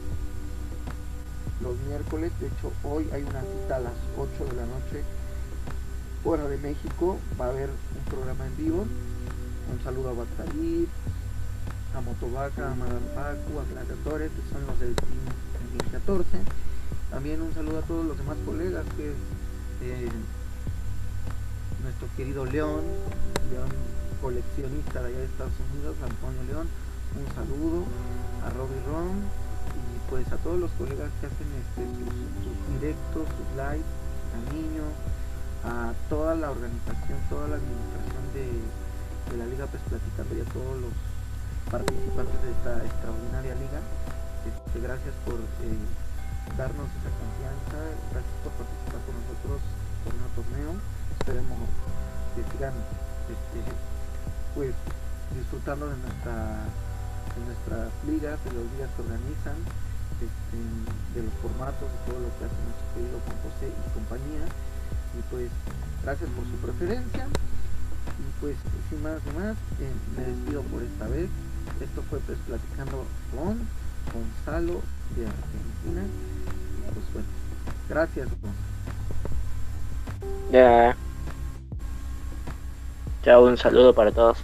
Los 1.62 1.76
miércoles, 1.88 2.32
de 2.40 2.46
hecho 2.48 2.72
hoy 2.84 3.08
hay 3.12 3.22
una 3.22 3.40
cita 3.42 3.76
a 3.76 3.80
las 3.80 3.92
8 4.16 4.44
de 4.50 4.56
la 4.56 4.66
noche, 4.66 5.02
hora 6.24 6.48
de 6.48 6.58
México. 6.58 7.18
Va 7.40 7.46
a 7.46 7.48
haber 7.50 7.70
un 7.70 8.10
programa 8.10 8.46
en 8.46 8.56
vivo. 8.56 8.86
Un 9.72 9.84
saludo 9.84 10.10
a 10.10 10.12
Batalid, 10.14 10.88
a 11.94 12.00
Motovaca, 12.00 12.72
a 12.72 12.74
Madame 12.74 13.06
Pacu, 13.14 13.60
a 13.60 13.64
Gladiadores, 13.64 14.30
que 14.30 14.52
son 14.52 14.66
los 14.66 14.80
del 14.80 14.94
Team 14.94 15.18
2014. 15.78 16.28
También 17.10 17.42
un 17.42 17.52
saludo 17.54 17.78
a 17.78 17.82
todos 17.82 18.06
los 18.06 18.18
demás 18.18 18.36
colegas, 18.44 18.84
que 18.96 19.10
es 19.10 19.16
eh, 19.82 20.08
nuestro 21.82 22.08
querido 22.16 22.44
León, 22.44 22.82
León 23.50 23.68
coleccionista 24.20 25.02
de 25.02 25.08
allá 25.08 25.18
de 25.18 25.24
Estados 25.24 25.54
Unidos, 25.72 25.96
Antonio 26.02 26.42
León, 26.50 26.66
un 27.14 27.26
saludo 27.34 27.84
a 28.44 28.50
Robbie 28.50 28.82
Ron 28.86 29.24
y 29.72 30.10
pues 30.10 30.26
a 30.32 30.36
todos 30.38 30.58
los 30.58 30.70
colegas 30.72 31.10
que 31.20 31.26
hacen 31.26 31.48
este, 31.54 31.82
sus, 32.42 32.56
directos, 32.80 33.24
sus 33.24 33.48
lives, 33.56 33.88
a 34.34 34.38
Niño, 34.52 34.84
a 35.64 35.92
toda 36.08 36.34
la 36.34 36.50
organización, 36.50 37.18
toda 37.28 37.48
la 37.48 37.56
administración 37.56 38.24
de, 38.34 38.46
de 39.30 39.36
la 39.36 39.46
Liga 39.46 39.66
Pues 39.66 39.82
Platicando 39.88 40.34
y 40.36 40.40
a 40.40 40.48
todos 40.52 40.76
los 40.78 40.94
participantes 41.70 42.38
de 42.42 42.50
esta 42.52 42.72
extraordinaria 42.84 43.54
liga. 43.54 43.80
Este, 44.46 44.80
gracias 44.80 45.14
por 45.26 45.36
eh, 45.36 45.78
darnos 46.56 46.88
esa 46.88 47.10
confianza, 47.12 47.78
gracias 48.14 48.36
por 48.40 48.52
participar 48.56 49.00
con 49.04 49.14
nosotros 49.18 49.58
en 50.08 50.16
el 50.16 50.30
torneo. 50.32 50.70
Esperemos 51.18 51.60
que 52.32 52.42
sigan 52.54 52.74
este, 53.28 53.60
pues 54.54 54.72
disfrutando 55.34 55.90
de 55.90 55.96
nuestra 55.98 56.64
de 57.36 57.40
nuestras 57.44 57.92
ligas, 58.08 58.40
de 58.44 58.50
las 58.56 58.66
ligas 58.72 58.88
que 58.96 59.02
organizan, 59.04 59.58
este, 60.18 60.58
de 61.14 61.20
los 61.22 61.34
formatos, 61.44 61.86
de 61.86 62.00
todo 62.08 62.18
lo 62.18 62.30
que 62.40 62.48
hace 62.48 62.58
nuestro 62.64 62.86
querido 62.96 63.16
Juan 63.20 63.38
José 63.44 63.66
y 63.68 63.88
compañía. 63.92 64.44
Y 65.16 65.22
pues 65.30 65.50
gracias 66.02 66.28
por 66.30 66.44
su 66.44 66.56
preferencia. 66.64 67.26
Y 68.18 68.40
pues 68.40 68.56
sin 68.88 69.02
más 69.02 69.20
ni 69.26 69.38
más, 69.38 69.56
eh, 69.80 69.92
me 70.16 70.24
despido 70.24 70.62
por 70.62 70.82
esta 70.82 71.06
vez. 71.08 71.28
Esto 71.80 72.02
fue 72.10 72.18
pues 72.20 72.38
platicando 72.46 73.04
con 73.30 73.58
Gonzalo 74.12 74.80
de 75.16 75.26
Argentina. 75.26 76.02
Pues 76.92 77.12
bueno, 77.12 77.28
gracias. 77.88 78.28
Ya. 80.50 80.96
Chao, 83.22 83.44
un 83.44 83.56
saludo 83.56 83.94
para 83.94 84.10
todos. 84.10 84.38